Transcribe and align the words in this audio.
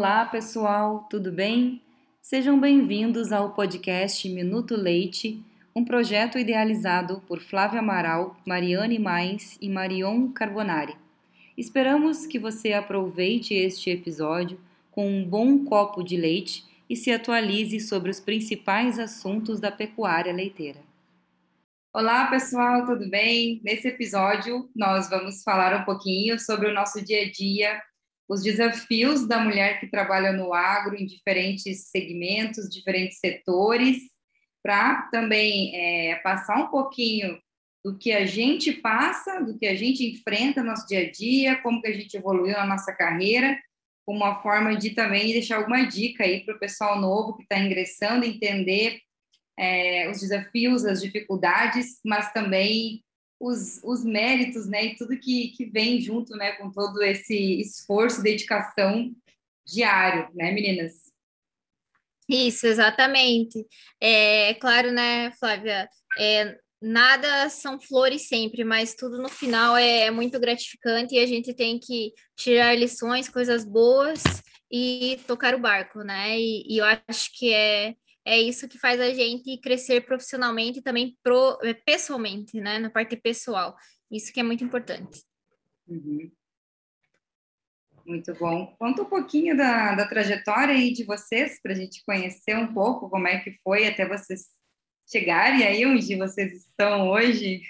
Olá, 0.00 0.24
pessoal, 0.24 1.06
tudo 1.10 1.30
bem? 1.30 1.82
Sejam 2.22 2.58
bem-vindos 2.58 3.32
ao 3.32 3.52
podcast 3.52 4.26
Minuto 4.30 4.74
Leite, 4.74 5.44
um 5.76 5.84
projeto 5.84 6.38
idealizado 6.38 7.22
por 7.28 7.38
Flávia 7.38 7.80
Amaral, 7.80 8.34
Mariane 8.46 8.98
Mais 8.98 9.58
e 9.60 9.68
Marion 9.68 10.32
Carbonari. 10.32 10.96
Esperamos 11.54 12.26
que 12.26 12.38
você 12.38 12.72
aproveite 12.72 13.52
este 13.52 13.90
episódio 13.90 14.58
com 14.90 15.06
um 15.06 15.22
bom 15.22 15.66
copo 15.66 16.02
de 16.02 16.16
leite 16.16 16.64
e 16.88 16.96
se 16.96 17.12
atualize 17.12 17.78
sobre 17.78 18.10
os 18.10 18.20
principais 18.20 18.98
assuntos 18.98 19.60
da 19.60 19.70
pecuária 19.70 20.32
leiteira. 20.32 20.80
Olá, 21.92 22.24
pessoal, 22.30 22.86
tudo 22.86 23.06
bem? 23.10 23.60
Nesse 23.62 23.88
episódio, 23.88 24.66
nós 24.74 25.10
vamos 25.10 25.42
falar 25.42 25.78
um 25.78 25.84
pouquinho 25.84 26.40
sobre 26.40 26.70
o 26.70 26.74
nosso 26.74 27.04
dia 27.04 27.26
a 27.26 27.30
dia 27.30 27.82
os 28.30 28.44
desafios 28.44 29.26
da 29.26 29.40
mulher 29.40 29.80
que 29.80 29.88
trabalha 29.88 30.32
no 30.32 30.54
agro 30.54 30.94
em 30.94 31.04
diferentes 31.04 31.88
segmentos, 31.90 32.70
diferentes 32.70 33.18
setores, 33.18 33.98
para 34.62 35.02
também 35.10 35.74
é, 35.74 36.14
passar 36.22 36.56
um 36.56 36.68
pouquinho 36.68 37.36
do 37.84 37.98
que 37.98 38.12
a 38.12 38.24
gente 38.24 38.70
passa, 38.70 39.40
do 39.40 39.58
que 39.58 39.66
a 39.66 39.74
gente 39.74 40.06
enfrenta 40.06 40.62
no 40.62 40.68
nosso 40.68 40.86
dia 40.86 41.00
a 41.00 41.10
dia, 41.10 41.56
como 41.56 41.82
que 41.82 41.88
a 41.88 41.92
gente 41.92 42.16
evoluiu 42.16 42.52
na 42.52 42.66
nossa 42.66 42.92
carreira, 42.92 43.58
como 44.06 44.20
uma 44.20 44.40
forma 44.40 44.76
de 44.76 44.90
também 44.90 45.32
deixar 45.32 45.56
alguma 45.56 45.82
dica 45.82 46.22
aí 46.22 46.44
para 46.44 46.54
o 46.54 46.60
pessoal 46.60 47.00
novo 47.00 47.36
que 47.36 47.42
está 47.42 47.58
ingressando, 47.58 48.24
entender 48.24 49.00
é, 49.58 50.08
os 50.08 50.20
desafios, 50.20 50.84
as 50.84 51.02
dificuldades, 51.02 51.98
mas 52.04 52.32
também 52.32 53.02
os, 53.40 53.80
os 53.82 54.04
méritos, 54.04 54.68
né, 54.68 54.84
e 54.84 54.96
tudo 54.96 55.18
que, 55.18 55.48
que 55.48 55.64
vem 55.64 55.98
junto, 55.98 56.36
né, 56.36 56.52
com 56.52 56.70
todo 56.70 57.02
esse 57.02 57.60
esforço, 57.60 58.22
dedicação 58.22 59.10
diário, 59.66 60.28
né, 60.34 60.52
meninas? 60.52 61.10
Isso, 62.28 62.66
exatamente. 62.66 63.66
É 64.00 64.54
claro, 64.54 64.92
né, 64.92 65.32
Flávia, 65.32 65.88
é, 66.18 66.56
nada 66.80 67.48
são 67.48 67.80
flores 67.80 68.28
sempre, 68.28 68.62
mas 68.62 68.94
tudo 68.94 69.20
no 69.20 69.28
final 69.28 69.76
é, 69.76 70.02
é 70.02 70.10
muito 70.10 70.38
gratificante 70.38 71.14
e 71.14 71.18
a 71.18 71.26
gente 71.26 71.54
tem 71.54 71.78
que 71.78 72.12
tirar 72.36 72.76
lições, 72.76 73.28
coisas 73.28 73.64
boas 73.64 74.22
e 74.70 75.18
tocar 75.26 75.54
o 75.54 75.60
barco, 75.60 76.02
né? 76.02 76.38
E, 76.38 76.62
e 76.68 76.78
eu 76.78 76.84
acho 76.84 77.30
que 77.36 77.52
é 77.52 77.94
é 78.30 78.38
isso 78.38 78.68
que 78.68 78.78
faz 78.78 79.00
a 79.00 79.12
gente 79.12 79.58
crescer 79.58 80.02
profissionalmente 80.02 80.78
e 80.78 80.82
também 80.82 81.18
pro, 81.20 81.58
é, 81.64 81.74
pessoalmente, 81.74 82.60
né? 82.60 82.78
Na 82.78 82.88
parte 82.88 83.16
pessoal. 83.16 83.76
Isso 84.08 84.32
que 84.32 84.38
é 84.38 84.42
muito 84.44 84.62
importante. 84.62 85.24
Uhum. 85.88 86.30
Muito 88.06 88.32
bom. 88.34 88.72
Conta 88.78 89.02
um 89.02 89.06
pouquinho 89.06 89.56
da, 89.56 89.96
da 89.96 90.06
trajetória 90.06 90.74
aí 90.74 90.92
de 90.92 91.04
vocês, 91.04 91.60
para 91.60 91.72
a 91.72 91.74
gente 91.74 92.04
conhecer 92.04 92.56
um 92.56 92.72
pouco 92.72 93.10
como 93.10 93.26
é 93.26 93.40
que 93.40 93.58
foi 93.64 93.88
até 93.88 94.06
vocês 94.06 94.46
chegarem 95.10 95.64
aí 95.66 95.84
onde 95.84 96.16
vocês 96.16 96.52
estão 96.52 97.10
hoje. 97.10 97.62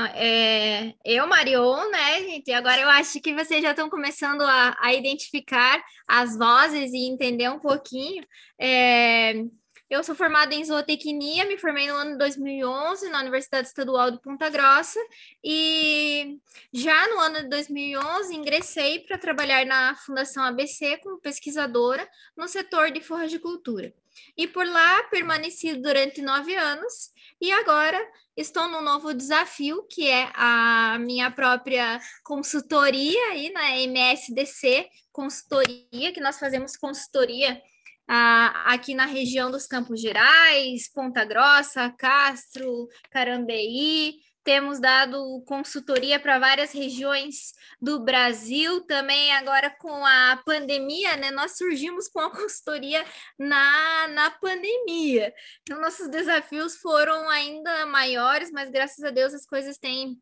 Ah, 0.00 0.12
é, 0.14 0.94
eu, 1.04 1.26
Marion, 1.26 1.90
né, 1.90 2.20
gente? 2.20 2.52
Agora 2.52 2.80
eu 2.80 2.88
acho 2.88 3.20
que 3.20 3.34
vocês 3.34 3.60
já 3.60 3.70
estão 3.70 3.90
começando 3.90 4.42
a, 4.42 4.76
a 4.78 4.94
identificar 4.94 5.82
as 6.06 6.38
vozes 6.38 6.92
e 6.92 7.08
entender 7.08 7.48
um 7.48 7.58
pouquinho. 7.58 8.24
É, 8.60 9.42
eu 9.90 10.04
sou 10.04 10.14
formada 10.14 10.54
em 10.54 10.64
zootecnia, 10.64 11.46
me 11.46 11.58
formei 11.58 11.88
no 11.88 11.94
ano 11.94 12.12
de 12.12 12.18
2011 12.18 13.08
na 13.08 13.22
Universidade 13.22 13.66
Estadual 13.66 14.12
de 14.12 14.20
Ponta 14.20 14.48
Grossa 14.48 15.00
e 15.42 16.38
já 16.72 17.08
no 17.08 17.18
ano 17.18 17.42
de 17.42 17.48
2011 17.48 18.36
ingressei 18.36 19.00
para 19.00 19.18
trabalhar 19.18 19.66
na 19.66 19.96
Fundação 19.96 20.44
ABC 20.44 20.98
como 20.98 21.18
pesquisadora 21.18 22.08
no 22.36 22.46
setor 22.46 22.92
de 22.92 23.00
forragicultura. 23.00 23.92
E 24.36 24.46
por 24.46 24.64
lá 24.64 25.02
permaneci 25.10 25.74
durante 25.74 26.22
nove 26.22 26.54
anos 26.54 27.10
e 27.40 27.52
agora 27.52 27.98
estou 28.36 28.68
num 28.68 28.82
novo 28.82 29.14
desafio, 29.14 29.84
que 29.90 30.08
é 30.08 30.30
a 30.34 30.98
minha 31.00 31.30
própria 31.30 32.00
consultoria 32.24 33.30
aí 33.30 33.50
na 33.50 33.76
MSDC, 33.76 34.88
consultoria, 35.12 36.12
que 36.12 36.20
nós 36.20 36.38
fazemos 36.38 36.76
consultoria 36.76 37.60
ah, 38.08 38.72
aqui 38.72 38.94
na 38.94 39.04
região 39.04 39.50
dos 39.50 39.66
Campos 39.66 40.00
Gerais, 40.00 40.90
Ponta 40.92 41.24
Grossa, 41.24 41.92
Castro, 41.98 42.88
Carambeí, 43.10 44.14
temos 44.48 44.80
dado 44.80 45.42
consultoria 45.42 46.18
para 46.18 46.38
várias 46.38 46.72
regiões 46.72 47.52
do 47.78 48.00
Brasil, 48.00 48.80
também 48.86 49.30
agora 49.34 49.68
com 49.68 50.06
a 50.06 50.40
pandemia, 50.42 51.18
né? 51.18 51.30
Nós 51.30 51.58
surgimos 51.58 52.08
com 52.08 52.18
a 52.18 52.30
consultoria 52.34 53.04
na, 53.38 54.08
na 54.08 54.30
pandemia. 54.30 55.34
Então, 55.60 55.78
nossos 55.78 56.08
desafios 56.08 56.78
foram 56.78 57.28
ainda 57.28 57.84
maiores, 57.84 58.50
mas 58.50 58.70
graças 58.70 59.04
a 59.04 59.10
Deus 59.10 59.34
as 59.34 59.44
coisas 59.44 59.76
têm 59.76 60.18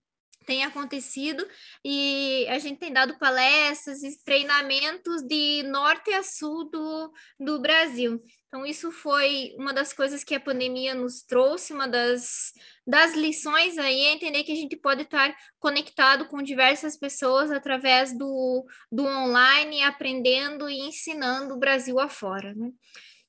tem 0.47 0.65
acontecido 0.65 1.47
e 1.85 2.47
a 2.49 2.59
gente 2.59 2.79
tem 2.79 2.93
dado 2.93 3.19
palestras 3.19 4.03
e 4.03 4.25
treinamentos 4.25 5.23
de 5.23 5.65
norte 5.65 6.13
a 6.13 6.23
sul 6.23 6.71
do, 6.71 7.13
do 7.39 7.61
Brasil. 7.61 8.23
Então, 8.47 8.65
isso 8.65 8.91
foi 8.93 9.55
uma 9.59 9.75
das 9.75 9.93
coisas 9.93 10.23
que 10.23 10.35
a 10.35 10.41
pandemia 10.41 10.95
nos 10.95 11.23
trouxe, 11.23 11.73
uma 11.73 11.87
das, 11.87 12.53
das 12.87 13.15
lições 13.15 13.77
aí 13.77 14.01
é 14.03 14.13
entender 14.13 14.45
que 14.45 14.53
a 14.53 14.57
gente 14.57 14.77
pode 14.77 15.03
estar 15.03 15.37
conectado 15.59 16.27
com 16.27 16.41
diversas 16.41 16.97
pessoas 16.97 17.51
através 17.51 18.17
do, 18.17 18.65
do 18.91 19.05
online, 19.05 19.83
aprendendo 19.83 20.71
e 20.71 20.79
ensinando 20.79 21.55
o 21.55 21.59
Brasil 21.59 21.99
afora, 21.99 22.55
né? 22.55 22.71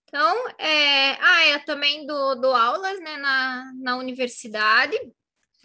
Então, 0.08 0.48
é, 0.58 1.12
ah, 1.20 1.48
eu 1.48 1.66
também 1.66 2.06
dou, 2.06 2.40
dou 2.40 2.56
aulas 2.56 2.98
né, 3.02 3.18
na, 3.18 3.74
na 3.76 3.98
universidade, 3.98 4.98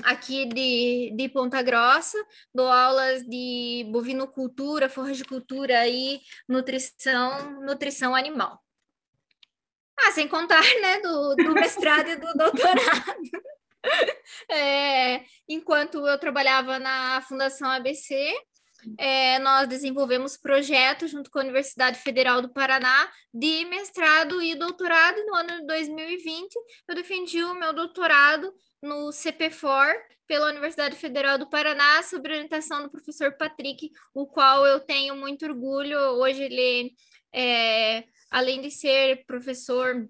aqui 0.05 0.47
de, 0.47 1.13
de 1.17 1.29
Ponta 1.29 1.63
Grossa, 1.63 2.19
dou 2.55 2.69
aulas 2.69 3.23
de 3.25 3.87
bovinocultura, 3.91 4.89
forragicultura 4.89 5.87
e 5.89 6.21
nutrição, 6.49 7.61
nutrição 7.63 8.15
animal. 8.15 8.63
Ah, 9.99 10.11
sem 10.13 10.27
contar, 10.27 10.63
né, 10.81 11.01
do, 11.01 11.37
do 11.37 11.55
mestrado 11.55 12.09
e 12.09 12.17
do 12.17 12.33
doutorado. 12.35 13.43
É, 14.49 15.25
enquanto 15.49 16.07
eu 16.07 16.19
trabalhava 16.19 16.79
na 16.79 17.21
Fundação 17.23 17.71
ABC, 17.71 18.33
é, 18.99 19.39
nós 19.39 19.69
desenvolvemos 19.69 20.37
projetos 20.37 21.11
junto 21.11 21.31
com 21.31 21.39
a 21.39 21.43
Universidade 21.43 21.99
Federal 21.99 22.43
do 22.43 22.53
Paraná 22.53 23.11
de 23.33 23.65
mestrado 23.67 24.43
e 24.43 24.55
doutorado. 24.55 25.25
No 25.27 25.35
ano 25.37 25.61
de 25.61 25.67
2020, 25.67 26.55
eu 26.89 26.95
defendi 26.95 27.43
o 27.45 27.55
meu 27.55 27.73
doutorado 27.73 28.53
no 28.83 29.13
CPFOR 29.13 29.95
pela 30.27 30.51
Universidade 30.51 30.97
Federal 30.97 31.39
do 31.39 31.49
Paraná, 31.49 32.03
sob 32.03 32.29
orientação 32.29 32.83
do 32.83 32.91
professor 32.91 33.33
Patrick, 33.37 33.91
o 34.15 34.27
qual 34.27 34.67
eu 34.67 34.81
tenho 34.81 35.15
muito 35.17 35.45
orgulho. 35.45 35.99
Hoje 35.99 36.43
ele, 36.43 36.93
é, 37.33 38.05
além 38.31 38.61
de 38.61 38.71
ser 38.71 39.25
professor 39.27 40.09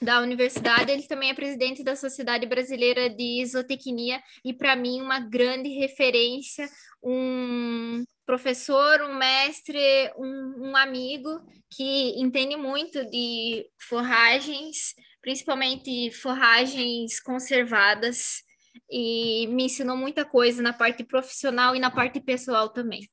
da 0.00 0.20
universidade, 0.20 0.90
ele 0.90 1.06
também 1.06 1.30
é 1.30 1.34
presidente 1.34 1.82
da 1.82 1.96
Sociedade 1.96 2.46
Brasileira 2.46 3.08
de 3.08 3.44
Zootecnia 3.46 4.22
e, 4.44 4.52
para 4.52 4.76
mim, 4.76 5.00
uma 5.00 5.20
grande 5.20 5.68
referência, 5.70 6.68
um 7.02 8.04
professor, 8.26 9.02
um 9.02 9.14
mestre, 9.14 9.78
um, 10.16 10.70
um 10.70 10.76
amigo 10.76 11.30
que 11.70 12.20
entende 12.20 12.56
muito 12.56 13.04
de 13.10 13.66
forragens, 13.88 14.94
principalmente 15.24 16.10
forragens 16.10 17.18
conservadas, 17.18 18.42
e 18.90 19.46
me 19.48 19.64
ensinou 19.64 19.96
muita 19.96 20.22
coisa 20.22 20.62
na 20.62 20.74
parte 20.74 21.02
profissional 21.02 21.74
e 21.74 21.80
na 21.80 21.90
parte 21.90 22.20
pessoal 22.20 22.68
também. 22.68 23.08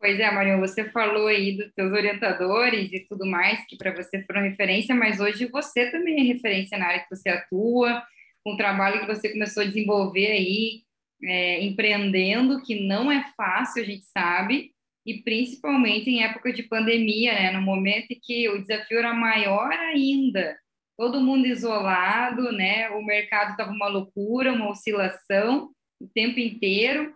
Pois 0.00 0.18
é, 0.18 0.30
Marion, 0.30 0.58
você 0.58 0.88
falou 0.90 1.26
aí 1.26 1.58
dos 1.58 1.70
seus 1.74 1.92
orientadores 1.92 2.90
e 2.92 3.00
tudo 3.06 3.26
mais, 3.26 3.66
que 3.66 3.76
para 3.76 3.94
você 3.94 4.22
foram 4.24 4.42
referência, 4.42 4.94
mas 4.94 5.20
hoje 5.20 5.46
você 5.46 5.90
também 5.90 6.20
é 6.20 6.32
referência 6.32 6.78
na 6.78 6.86
área 6.86 7.00
que 7.00 7.14
você 7.14 7.28
atua, 7.28 8.02
com 8.42 8.54
o 8.54 8.56
trabalho 8.56 9.00
que 9.00 9.06
você 9.06 9.28
começou 9.28 9.62
a 9.62 9.66
desenvolver 9.66 10.28
aí, 10.28 10.82
é, 11.22 11.62
empreendendo, 11.62 12.62
que 12.62 12.86
não 12.86 13.12
é 13.12 13.22
fácil, 13.36 13.82
a 13.82 13.86
gente 13.86 14.04
sabe, 14.06 14.72
e 15.06 15.22
principalmente 15.22 16.10
em 16.10 16.24
época 16.24 16.52
de 16.52 16.64
pandemia, 16.64 17.32
né, 17.32 17.52
no 17.52 17.62
momento 17.62 18.10
em 18.10 18.18
que 18.20 18.48
o 18.48 18.60
desafio 18.60 18.98
era 18.98 19.14
maior 19.14 19.72
ainda, 19.72 20.58
todo 20.98 21.20
mundo 21.20 21.46
isolado, 21.46 22.50
né, 22.50 22.90
o 22.90 23.02
mercado 23.04 23.52
estava 23.52 23.70
uma 23.70 23.86
loucura, 23.86 24.52
uma 24.52 24.70
oscilação 24.70 25.70
o 26.00 26.08
tempo 26.08 26.40
inteiro. 26.40 27.14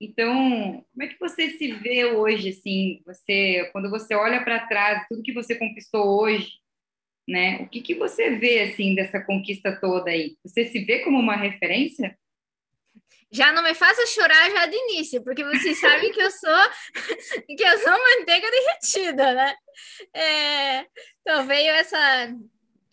Então, 0.00 0.84
como 0.92 1.02
é 1.02 1.06
que 1.06 1.18
você 1.18 1.50
se 1.50 1.72
vê 1.72 2.04
hoje, 2.06 2.50
assim, 2.50 3.00
você, 3.06 3.68
quando 3.72 3.88
você 3.88 4.14
olha 4.14 4.42
para 4.42 4.66
trás, 4.66 5.06
tudo 5.08 5.22
que 5.22 5.32
você 5.32 5.54
conquistou 5.54 6.20
hoje, 6.20 6.50
né, 7.28 7.58
o 7.62 7.68
que 7.68 7.80
que 7.80 7.94
você 7.94 8.36
vê, 8.36 8.62
assim, 8.62 8.94
dessa 8.94 9.20
conquista 9.20 9.78
toda 9.80 10.10
aí? 10.10 10.36
Você 10.44 10.64
se 10.64 10.84
vê 10.84 11.00
como 11.00 11.18
uma 11.18 11.36
referência? 11.36 12.16
Já 13.30 13.52
não 13.52 13.62
me 13.62 13.74
faça 13.74 14.06
chorar 14.06 14.50
já 14.50 14.66
de 14.66 14.76
início, 14.76 15.22
porque 15.22 15.44
vocês 15.44 15.78
sabem 15.80 16.10
que 16.12 16.20
eu 16.20 16.30
sou 16.30 16.70
que 17.56 17.62
eu 17.62 17.78
sou 17.78 17.92
manteiga 17.92 18.50
derretida, 18.50 19.34
né? 19.34 19.54
É, 20.14 20.86
então 21.20 21.46
veio 21.46 21.70
essa 21.72 22.32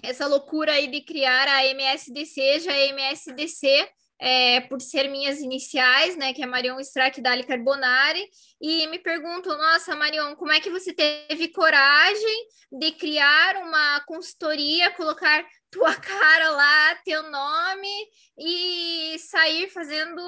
essa 0.04 0.28
loucura 0.28 0.74
aí 0.74 0.88
de 0.88 1.02
criar 1.02 1.48
a 1.48 1.66
MSDC, 1.66 2.60
já 2.60 2.72
a 2.72 2.88
MSDC 2.88 3.90
é, 4.20 4.62
por 4.62 4.82
ser 4.82 5.10
minhas 5.10 5.40
iniciais, 5.40 6.16
né, 6.16 6.34
que 6.34 6.42
é 6.42 6.46
Marion 6.46 6.80
Strack 6.80 7.22
Dali 7.22 7.44
Carbonari, 7.44 8.26
e 8.62 8.88
me 8.88 9.00
perguntam, 9.00 9.58
nossa, 9.58 9.96
Marion, 9.96 10.36
como 10.36 10.52
é 10.52 10.60
que 10.60 10.70
você 10.70 10.94
teve 10.94 11.50
coragem 11.50 12.48
de 12.72 12.92
criar 12.92 13.58
uma 13.58 14.02
consultoria, 14.06 14.92
colocar 14.92 15.46
tua 15.70 15.94
cara 16.00 16.52
lá, 16.52 16.96
teu 17.04 17.30
nome 17.30 18.08
e 18.38 19.18
sair 19.20 19.70
fazendo 19.70 20.22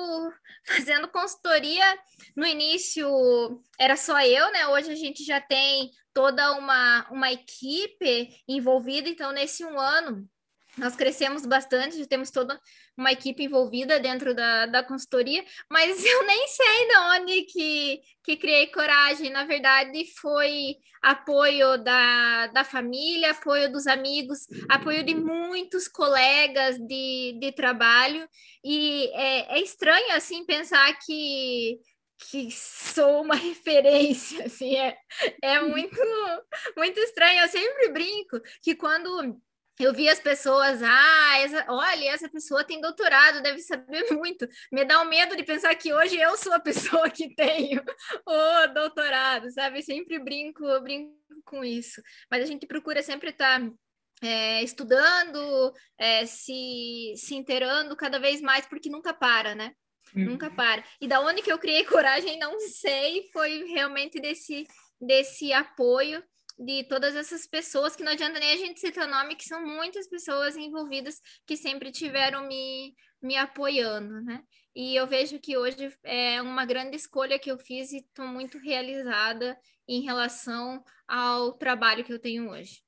fazendo 0.66 1.08
consultoria. 1.08 1.86
No 2.36 2.46
início 2.46 3.08
era 3.80 3.96
só 3.96 4.20
eu, 4.22 4.52
né? 4.52 4.68
Hoje 4.68 4.92
a 4.92 4.96
gente 4.96 5.24
já 5.24 5.40
tem 5.40 5.92
toda 6.14 6.54
uma, 6.54 7.08
uma 7.10 7.32
equipe 7.32 8.30
envolvida, 8.48 9.08
então 9.08 9.32
nesse 9.32 9.64
um 9.64 9.80
ano 9.80 10.28
nós 10.78 10.96
crescemos 10.96 11.46
bastante, 11.46 11.98
já 11.98 12.06
temos 12.06 12.30
toda 12.30 12.60
uma 12.98 13.12
equipe 13.12 13.44
envolvida 13.44 14.00
dentro 14.00 14.34
da, 14.34 14.66
da 14.66 14.84
consultoria, 14.84 15.46
mas 15.70 16.04
eu 16.04 16.26
nem 16.26 16.48
sei 16.48 16.88
de 16.88 16.98
onde 16.98 17.42
que, 17.44 18.02
que 18.24 18.38
criei 18.38 18.68
coragem. 18.68 19.30
Na 19.30 19.46
verdade, 19.46 20.04
foi 20.20 20.76
apoio 21.02 21.78
da, 21.78 22.48
da 22.48 22.64
família, 22.64 23.32
apoio 23.32 23.72
dos 23.72 23.88
amigos, 23.88 24.48
apoio 24.68 25.04
de 25.04 25.14
muitos 25.14 25.88
colegas 25.88 26.78
de, 26.80 27.38
de 27.40 27.52
trabalho, 27.52 28.28
e 28.64 29.10
é, 29.14 29.58
é 29.58 29.62
estranho, 29.62 30.14
assim, 30.14 30.46
pensar 30.46 30.98
que 31.00 31.80
que 32.20 32.50
sou 32.52 33.22
uma 33.22 33.36
referência, 33.38 34.46
assim, 34.46 34.76
é, 34.76 34.98
é 35.42 35.62
muito, 35.62 35.96
muito 36.76 37.00
estranho. 37.00 37.42
Eu 37.42 37.48
sempre 37.48 37.90
brinco 37.90 38.42
que 38.64 38.76
quando 38.76 39.40
eu 39.80 39.94
vi 39.94 40.10
as 40.10 40.20
pessoas, 40.20 40.82
ah, 40.82 41.40
essa, 41.40 41.66
olha, 41.70 42.12
essa 42.12 42.30
pessoa 42.30 42.64
tem 42.64 42.82
doutorado, 42.82 43.42
deve 43.42 43.60
saber 43.60 44.06
muito. 44.12 44.48
Me 44.72 44.84
dá 44.84 45.02
o 45.02 45.06
um 45.06 45.10
medo 45.10 45.36
de 45.36 45.44
pensar 45.44 45.74
que 45.76 45.94
hoje 45.94 46.18
eu 46.18 46.36
sou 46.36 46.54
a 46.54 46.60
pessoa 46.60 47.10
que 47.10 47.34
tenho 47.36 47.82
o 48.26 48.68
doutorado, 48.74 49.52
sabe? 49.52 49.82
Sempre 49.84 50.20
brinco, 50.20 50.64
brinco 50.82 51.16
com 51.46 51.64
isso. 51.64 52.02
Mas 52.30 52.44
a 52.44 52.46
gente 52.46 52.66
procura 52.66 53.04
sempre 53.04 53.30
estar 53.30 53.60
tá, 53.60 53.72
é, 54.24 54.64
estudando, 54.64 55.74
é, 55.98 56.26
se, 56.26 57.14
se 57.16 57.36
inteirando 57.36 57.96
cada 57.96 58.20
vez 58.20 58.42
mais, 58.42 58.66
porque 58.66 58.90
nunca 58.90 59.14
para, 59.14 59.54
né? 59.54 59.74
Uhum. 60.16 60.26
Nunca 60.26 60.50
para. 60.50 60.84
E 61.00 61.08
da 61.08 61.20
onde 61.22 61.42
que 61.42 61.52
eu 61.52 61.60
criei 61.60 61.84
coragem, 61.86 62.40
não 62.40 62.60
sei, 62.60 63.30
foi 63.32 63.66
realmente 63.66 64.20
desse, 64.20 64.66
desse 65.00 65.54
apoio 65.54 66.24
de 66.58 66.84
todas 66.86 67.16
essas 67.16 67.46
pessoas, 67.46 67.96
que 67.96 68.04
não 68.04 68.12
adianta 68.12 68.40
nem 68.40 68.52
a 68.52 68.58
gente 68.58 68.80
citar 68.80 69.08
nome, 69.08 69.36
que 69.36 69.44
são 69.44 69.66
muitas 69.66 70.08
pessoas 70.08 70.58
envolvidas 70.58 71.22
que 71.46 71.56
sempre 71.56 71.92
tiveram 71.92 72.48
me, 72.48 72.96
me 73.22 73.36
apoiando, 73.36 74.22
né? 74.22 74.44
E 74.76 74.96
eu 74.96 75.08
vejo 75.08 75.40
que 75.40 75.58
hoje 75.58 75.92
é 76.04 76.42
uma 76.42 76.66
grande 76.66 76.96
escolha 76.96 77.40
que 77.40 77.52
eu 77.52 77.58
fiz 77.58 77.92
e 77.92 77.98
estou 77.98 78.28
muito 78.28 78.58
realizada 78.58 79.58
em 79.88 80.02
relação 80.02 80.84
ao 81.08 81.54
trabalho 81.54 82.04
que 82.04 82.14
eu 82.14 82.20
tenho 82.20 82.50
hoje. 82.50 82.82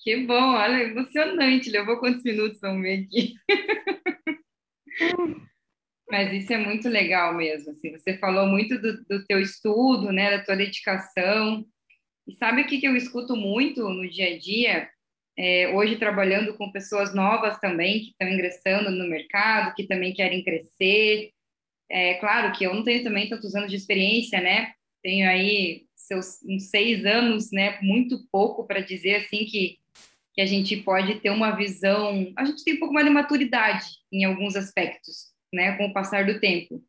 Que 0.00 0.24
bom, 0.24 0.54
olha, 0.54 0.84
emocionante. 0.84 1.70
Levou 1.70 1.98
quantos 1.98 2.22
minutos? 2.22 2.60
Vamos 2.60 2.82
ver 2.82 3.04
aqui. 3.04 3.34
Mas 6.10 6.32
isso 6.32 6.52
é 6.52 6.56
muito 6.56 6.88
legal 6.88 7.34
mesmo. 7.34 7.72
Assim, 7.72 7.92
você 7.92 8.16
falou 8.16 8.46
muito 8.46 8.80
do, 8.80 9.04
do 9.04 9.26
teu 9.26 9.40
estudo, 9.40 10.12
né, 10.12 10.38
da 10.38 10.44
tua 10.44 10.56
dedicação. 10.56 11.66
E 12.28 12.34
sabe 12.36 12.60
o 12.60 12.66
que, 12.66 12.78
que 12.78 12.86
eu 12.86 12.94
escuto 12.94 13.34
muito 13.34 13.88
no 13.88 14.06
dia 14.06 14.34
a 14.34 14.38
dia? 14.38 14.90
É, 15.34 15.68
hoje 15.74 15.96
trabalhando 15.96 16.54
com 16.58 16.70
pessoas 16.70 17.14
novas 17.14 17.58
também, 17.58 18.00
que 18.00 18.10
estão 18.10 18.28
ingressando 18.28 18.90
no 18.90 19.08
mercado, 19.08 19.74
que 19.74 19.86
também 19.86 20.12
querem 20.12 20.44
crescer. 20.44 21.30
É 21.90 22.14
claro 22.14 22.52
que 22.52 22.64
eu 22.64 22.74
não 22.74 22.84
tenho 22.84 23.02
também 23.02 23.30
tantos 23.30 23.54
anos 23.54 23.70
de 23.70 23.76
experiência, 23.76 24.42
né? 24.42 24.74
Tenho 25.02 25.26
aí 25.26 25.86
seus 25.96 26.42
uns 26.44 26.68
seis 26.68 27.06
anos, 27.06 27.50
né? 27.50 27.78
Muito 27.80 28.28
pouco 28.30 28.66
para 28.66 28.80
dizer 28.80 29.16
assim 29.16 29.46
que, 29.46 29.78
que 30.34 30.42
a 30.42 30.46
gente 30.46 30.76
pode 30.76 31.20
ter 31.20 31.30
uma 31.30 31.52
visão. 31.52 32.30
A 32.36 32.44
gente 32.44 32.62
tem 32.62 32.74
um 32.74 32.78
pouco 32.78 32.92
mais 32.92 33.06
de 33.06 33.12
maturidade 33.12 33.86
em 34.12 34.24
alguns 34.24 34.54
aspectos, 34.54 35.32
né? 35.50 35.78
Com 35.78 35.86
o 35.86 35.92
passar 35.94 36.26
do 36.26 36.38
tempo 36.40 36.84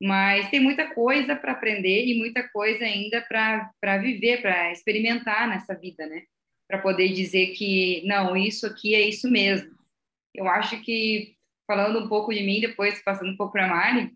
mas 0.00 0.48
tem 0.50 0.60
muita 0.60 0.94
coisa 0.94 1.34
para 1.34 1.52
aprender 1.52 2.06
e 2.06 2.18
muita 2.18 2.48
coisa 2.48 2.84
ainda 2.84 3.20
para 3.20 3.98
viver, 3.98 4.40
para 4.40 4.70
experimentar 4.70 5.48
nessa 5.48 5.74
vida, 5.74 6.06
né? 6.06 6.22
Para 6.68 6.78
poder 6.78 7.08
dizer 7.12 7.48
que, 7.54 8.02
não, 8.06 8.36
isso 8.36 8.66
aqui 8.66 8.94
é 8.94 9.00
isso 9.00 9.30
mesmo. 9.30 9.76
Eu 10.34 10.48
acho 10.48 10.80
que, 10.82 11.34
falando 11.66 12.04
um 12.04 12.08
pouco 12.08 12.32
de 12.32 12.42
mim, 12.42 12.60
depois 12.60 13.02
passando 13.02 13.30
um 13.30 13.36
pouco 13.36 13.52
para 13.52 13.64
a 13.64 13.68
Mari, 13.68 14.12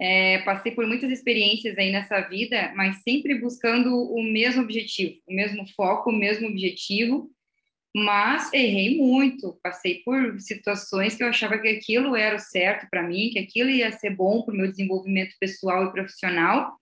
é, 0.00 0.38
passei 0.40 0.72
por 0.72 0.86
muitas 0.86 1.10
experiências 1.10 1.76
aí 1.78 1.92
nessa 1.92 2.20
vida, 2.22 2.72
mas 2.74 3.02
sempre 3.02 3.38
buscando 3.38 3.94
o 3.94 4.22
mesmo 4.22 4.62
objetivo, 4.62 5.20
o 5.26 5.34
mesmo 5.34 5.66
foco, 5.74 6.10
o 6.10 6.16
mesmo 6.16 6.48
objetivo, 6.48 7.30
mas 7.94 8.52
errei 8.52 8.96
muito, 8.96 9.56
passei 9.62 10.02
por 10.04 10.40
situações 10.40 11.14
que 11.14 11.22
eu 11.22 11.28
achava 11.28 11.58
que 11.58 11.68
aquilo 11.68 12.16
era 12.16 12.34
o 12.34 12.40
certo 12.40 12.88
para 12.90 13.04
mim, 13.04 13.30
que 13.30 13.38
aquilo 13.38 13.70
ia 13.70 13.92
ser 13.92 14.10
bom 14.10 14.42
para 14.42 14.52
o 14.52 14.56
meu 14.56 14.68
desenvolvimento 14.68 15.36
pessoal 15.38 15.84
e 15.84 15.92
profissional, 15.92 16.76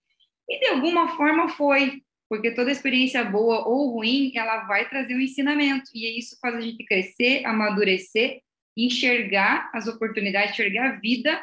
e 0.49 0.59
de 0.59 0.67
alguma 0.69 1.15
forma 1.15 1.49
foi, 1.49 2.01
porque 2.27 2.49
toda 2.49 2.71
experiência 2.71 3.23
boa 3.23 3.67
ou 3.67 3.91
ruim, 3.91 4.31
ela 4.35 4.65
vai 4.65 4.89
trazer 4.89 5.15
um 5.15 5.19
ensinamento, 5.19 5.91
e 5.93 6.17
isso 6.17 6.35
faz 6.41 6.55
a 6.55 6.61
gente 6.61 6.83
crescer, 6.83 7.45
amadurecer, 7.45 8.41
enxergar 8.75 9.69
as 9.71 9.85
oportunidades, 9.85 10.53
enxergar 10.53 10.89
a 10.89 10.99
vida 10.99 11.39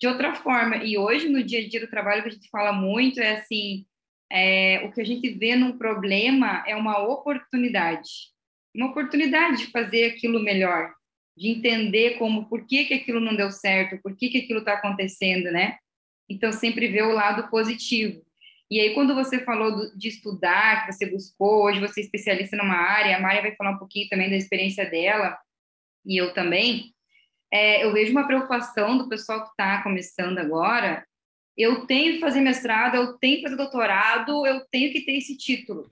de 0.00 0.08
outra 0.08 0.34
forma. 0.34 0.78
E 0.78 0.98
hoje, 0.98 1.28
no 1.28 1.40
dia 1.44 1.60
a 1.60 1.68
dia 1.68 1.78
do 1.78 1.88
trabalho, 1.88 2.24
que 2.24 2.30
a 2.30 2.32
gente 2.32 2.50
fala 2.50 2.72
muito 2.72 3.20
é 3.20 3.36
assim, 3.36 3.86
é, 4.30 4.82
o 4.84 4.90
que 4.90 5.00
a 5.00 5.06
gente 5.06 5.28
vê 5.30 5.54
num 5.54 5.78
problema 5.78 6.64
é 6.66 6.74
uma 6.74 6.98
oportunidade 6.98 8.36
uma 8.78 8.90
oportunidade 8.90 9.58
de 9.58 9.72
fazer 9.72 10.04
aquilo 10.04 10.40
melhor, 10.40 10.94
de 11.36 11.48
entender 11.48 12.16
como, 12.16 12.48
por 12.48 12.64
que, 12.64 12.84
que 12.84 12.94
aquilo 12.94 13.20
não 13.20 13.34
deu 13.34 13.50
certo, 13.50 14.00
por 14.00 14.16
que, 14.16 14.28
que 14.28 14.38
aquilo 14.38 14.60
está 14.60 14.74
acontecendo, 14.74 15.50
né? 15.50 15.76
Então, 16.28 16.52
sempre 16.52 16.86
ver 16.86 17.02
o 17.02 17.12
lado 17.12 17.50
positivo. 17.50 18.22
E 18.70 18.78
aí, 18.80 18.94
quando 18.94 19.14
você 19.14 19.40
falou 19.40 19.90
de 19.96 20.08
estudar, 20.08 20.86
que 20.86 20.92
você 20.92 21.06
buscou, 21.06 21.64
hoje 21.64 21.80
você 21.80 22.00
é 22.00 22.04
especialista 22.04 22.56
numa 22.56 22.76
área, 22.76 23.16
a 23.16 23.20
Maria 23.20 23.42
vai 23.42 23.56
falar 23.56 23.72
um 23.72 23.78
pouquinho 23.78 24.08
também 24.08 24.30
da 24.30 24.36
experiência 24.36 24.88
dela, 24.88 25.36
e 26.06 26.16
eu 26.16 26.32
também, 26.32 26.94
é, 27.52 27.84
eu 27.84 27.92
vejo 27.92 28.12
uma 28.12 28.26
preocupação 28.26 28.96
do 28.96 29.08
pessoal 29.08 29.42
que 29.42 29.50
está 29.50 29.82
começando 29.82 30.38
agora, 30.38 31.04
eu 31.56 31.84
tenho 31.86 32.14
que 32.14 32.20
fazer 32.20 32.40
mestrado, 32.40 32.94
eu 32.94 33.18
tenho 33.18 33.38
que 33.38 33.42
fazer 33.42 33.56
doutorado, 33.56 34.46
eu 34.46 34.64
tenho 34.70 34.92
que 34.92 35.00
ter 35.00 35.16
esse 35.16 35.36
título. 35.36 35.90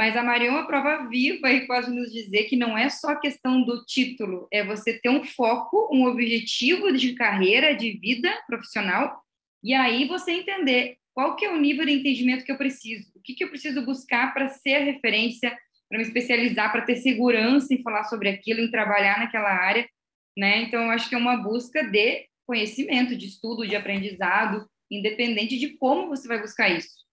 Mas 0.00 0.16
a 0.16 0.22
Marion 0.22 0.56
é 0.56 0.64
prova 0.64 1.06
viva 1.10 1.52
e 1.52 1.66
pode 1.66 1.90
nos 1.90 2.10
dizer 2.10 2.44
que 2.44 2.56
não 2.56 2.76
é 2.76 2.88
só 2.88 3.16
questão 3.16 3.62
do 3.62 3.84
título, 3.84 4.48
é 4.50 4.64
você 4.64 4.98
ter 4.98 5.10
um 5.10 5.22
foco, 5.22 5.90
um 5.92 6.06
objetivo 6.06 6.90
de 6.90 7.12
carreira, 7.12 7.76
de 7.76 7.98
vida 7.98 8.32
profissional, 8.46 9.22
e 9.62 9.74
aí 9.74 10.08
você 10.08 10.32
entender 10.32 10.96
qual 11.12 11.36
que 11.36 11.44
é 11.44 11.52
o 11.52 11.60
nível 11.60 11.84
de 11.84 11.92
entendimento 11.92 12.46
que 12.46 12.50
eu 12.50 12.56
preciso, 12.56 13.12
o 13.14 13.20
que, 13.20 13.34
que 13.34 13.44
eu 13.44 13.50
preciso 13.50 13.84
buscar 13.84 14.32
para 14.32 14.48
ser 14.48 14.76
a 14.76 14.84
referência, 14.84 15.54
para 15.86 15.98
me 15.98 16.04
especializar, 16.04 16.72
para 16.72 16.86
ter 16.86 16.96
segurança 16.96 17.74
em 17.74 17.82
falar 17.82 18.04
sobre 18.04 18.30
aquilo, 18.30 18.60
em 18.60 18.70
trabalhar 18.70 19.18
naquela 19.18 19.50
área, 19.50 19.86
né? 20.34 20.62
Então, 20.62 20.84
eu 20.84 20.90
acho 20.92 21.10
que 21.10 21.14
é 21.14 21.18
uma 21.18 21.36
busca 21.36 21.84
de 21.84 22.26
conhecimento, 22.46 23.14
de 23.14 23.26
estudo, 23.26 23.68
de 23.68 23.76
aprendizado, 23.76 24.66
independente 24.90 25.58
de 25.58 25.76
como 25.76 26.08
você 26.08 26.26
vai 26.26 26.40
buscar 26.40 26.70
isso, 26.70 27.04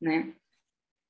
né? 0.00 0.34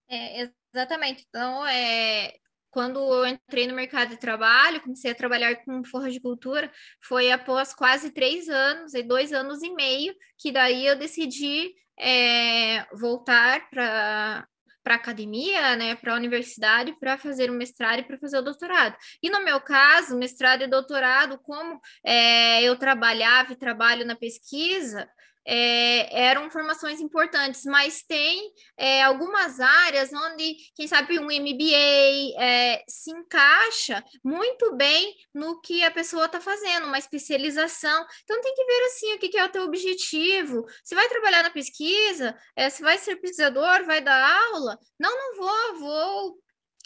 É, 0.06 0.50
Exatamente. 0.74 1.24
Então, 1.28 1.64
é, 1.66 2.34
quando 2.70 2.98
eu 2.98 3.26
entrei 3.26 3.68
no 3.68 3.74
mercado 3.74 4.10
de 4.10 4.16
trabalho, 4.16 4.80
comecei 4.80 5.12
a 5.12 5.14
trabalhar 5.14 5.54
com 5.64 5.84
forra 5.84 6.10
de 6.10 6.20
cultura, 6.20 6.70
foi 7.00 7.30
após 7.30 7.72
quase 7.72 8.10
três 8.10 8.48
anos, 8.48 8.92
e 8.92 9.02
dois 9.02 9.32
anos 9.32 9.62
e 9.62 9.70
meio, 9.72 10.12
que 10.36 10.50
daí 10.50 10.84
eu 10.84 10.98
decidi 10.98 11.72
é, 11.98 12.84
voltar 12.92 13.70
para 13.70 14.46
para 14.82 14.96
academia, 14.96 15.76
né, 15.76 15.94
para 15.94 16.12
a 16.12 16.16
universidade, 16.16 16.92
para 17.00 17.16
fazer 17.16 17.48
o 17.50 17.54
mestrado 17.54 18.00
e 18.00 18.02
para 18.02 18.18
fazer 18.18 18.36
o 18.36 18.42
doutorado. 18.42 18.94
E 19.22 19.30
no 19.30 19.42
meu 19.42 19.58
caso, 19.58 20.14
mestrado 20.14 20.62
e 20.62 20.66
doutorado, 20.66 21.38
como 21.42 21.80
é, 22.04 22.62
eu 22.62 22.76
trabalhava 22.78 23.54
e 23.54 23.56
trabalho 23.56 24.04
na 24.04 24.14
pesquisa, 24.14 25.08
é, 25.46 26.22
eram 26.28 26.50
formações 26.50 27.00
importantes, 27.00 27.64
mas 27.64 28.02
tem 28.02 28.50
é, 28.76 29.02
algumas 29.02 29.60
áreas 29.60 30.12
onde, 30.12 30.56
quem 30.74 30.86
sabe, 30.88 31.18
um 31.18 31.26
MBA 31.26 32.34
é, 32.38 32.82
se 32.88 33.10
encaixa 33.10 34.02
muito 34.22 34.74
bem 34.76 35.14
no 35.34 35.60
que 35.60 35.84
a 35.84 35.90
pessoa 35.90 36.26
está 36.26 36.40
fazendo, 36.40 36.86
uma 36.86 36.98
especialização. 36.98 38.06
Então, 38.24 38.40
tem 38.40 38.54
que 38.54 38.64
ver 38.64 38.84
assim 38.86 39.14
o 39.14 39.18
que, 39.18 39.28
que 39.28 39.38
é 39.38 39.44
o 39.44 39.50
teu 39.50 39.64
objetivo. 39.64 40.64
Se 40.82 40.94
vai 40.94 41.08
trabalhar 41.08 41.42
na 41.42 41.50
pesquisa, 41.50 42.36
é, 42.56 42.70
se 42.70 42.82
vai 42.82 42.98
ser 42.98 43.16
pesquisador, 43.16 43.84
vai 43.84 44.00
dar 44.00 44.52
aula. 44.52 44.78
Não, 44.98 45.10
não 45.10 45.36
vou, 45.36 45.78
vou 45.78 46.43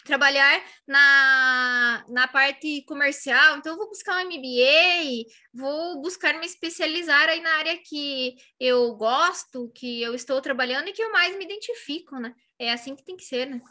trabalhar 0.09 0.59
na, 0.87 2.03
na 2.09 2.27
parte 2.27 2.83
comercial, 2.85 3.57
então 3.57 3.73
eu 3.73 3.77
vou 3.77 3.89
buscar 3.89 4.17
um 4.17 4.27
MBA, 4.27 5.23
vou 5.53 6.01
buscar 6.01 6.33
me 6.39 6.47
especializar 6.47 7.29
aí 7.29 7.39
na 7.41 7.57
área 7.57 7.77
que 7.77 8.35
eu 8.59 8.95
gosto, 8.95 9.71
que 9.75 10.01
eu 10.01 10.15
estou 10.15 10.41
trabalhando 10.41 10.87
e 10.87 10.93
que 10.93 11.03
eu 11.03 11.11
mais 11.11 11.37
me 11.37 11.45
identifico, 11.45 12.19
né? 12.19 12.33
É 12.57 12.73
assim 12.73 12.95
que 12.95 13.05
tem 13.05 13.15
que 13.15 13.23
ser, 13.23 13.45
né? 13.45 13.61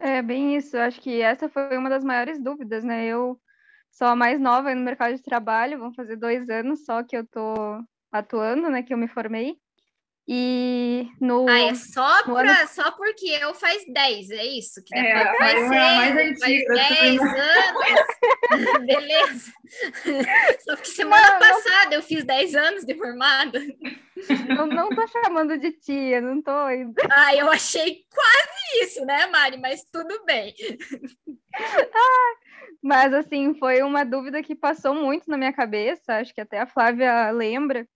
É 0.00 0.20
bem 0.20 0.54
isso, 0.54 0.76
acho 0.76 1.00
que 1.00 1.22
essa 1.22 1.48
foi 1.48 1.78
uma 1.78 1.88
das 1.88 2.04
maiores 2.04 2.38
dúvidas, 2.38 2.84
né? 2.84 3.06
Eu 3.06 3.40
sou 3.90 4.08
a 4.08 4.16
mais 4.16 4.38
nova 4.38 4.74
no 4.74 4.82
mercado 4.82 5.14
de 5.16 5.22
trabalho, 5.22 5.78
vão 5.78 5.94
fazer 5.94 6.16
dois 6.16 6.46
anos 6.50 6.84
só 6.84 7.02
que 7.02 7.16
eu 7.16 7.26
tô 7.26 7.54
atuando, 8.12 8.68
né? 8.68 8.82
Que 8.82 8.92
eu 8.92 8.98
me 8.98 9.08
formei. 9.08 9.56
E 10.26 11.06
no. 11.20 11.46
Ah, 11.46 11.60
é 11.60 11.74
só, 11.74 12.22
pra, 12.24 12.60
ano... 12.60 12.68
só 12.68 12.90
porque 12.92 13.26
eu 13.26 13.52
faz 13.52 13.84
10, 13.86 14.30
é 14.30 14.44
isso? 14.44 14.82
Que 14.82 14.96
é, 14.96 15.32
vai 15.38 15.52
ser, 15.52 15.68
mais 15.68 16.16
antiga, 16.16 16.76
faz 16.76 17.00
10 17.00 17.20
anos. 17.20 18.06
Beleza. 18.86 19.52
Só 20.60 20.76
que 20.76 20.88
semana 20.88 21.32
não, 21.32 21.38
passada 21.38 21.86
não... 21.86 21.92
eu 21.92 22.02
fiz 22.02 22.24
10 22.24 22.54
anos 22.54 22.84
de 22.86 22.94
formada. 22.94 23.60
Não, 24.48 24.66
não 24.66 24.88
tô 24.88 25.06
chamando 25.08 25.58
de 25.58 25.72
tia, 25.72 26.22
não 26.22 26.40
tô. 26.40 26.50
Ah, 27.10 27.34
eu 27.34 27.50
achei 27.50 28.04
quase 28.10 28.84
isso, 28.84 29.04
né, 29.04 29.26
Mari? 29.26 29.58
Mas 29.58 29.84
tudo 29.92 30.24
bem. 30.24 30.54
Ah, 31.54 32.34
mas 32.82 33.12
assim, 33.12 33.54
foi 33.54 33.82
uma 33.82 34.04
dúvida 34.04 34.42
que 34.42 34.54
passou 34.54 34.94
muito 34.94 35.28
na 35.30 35.36
minha 35.36 35.52
cabeça, 35.52 36.16
acho 36.16 36.34
que 36.34 36.40
até 36.40 36.60
a 36.60 36.66
Flávia 36.66 37.30
lembra 37.30 37.86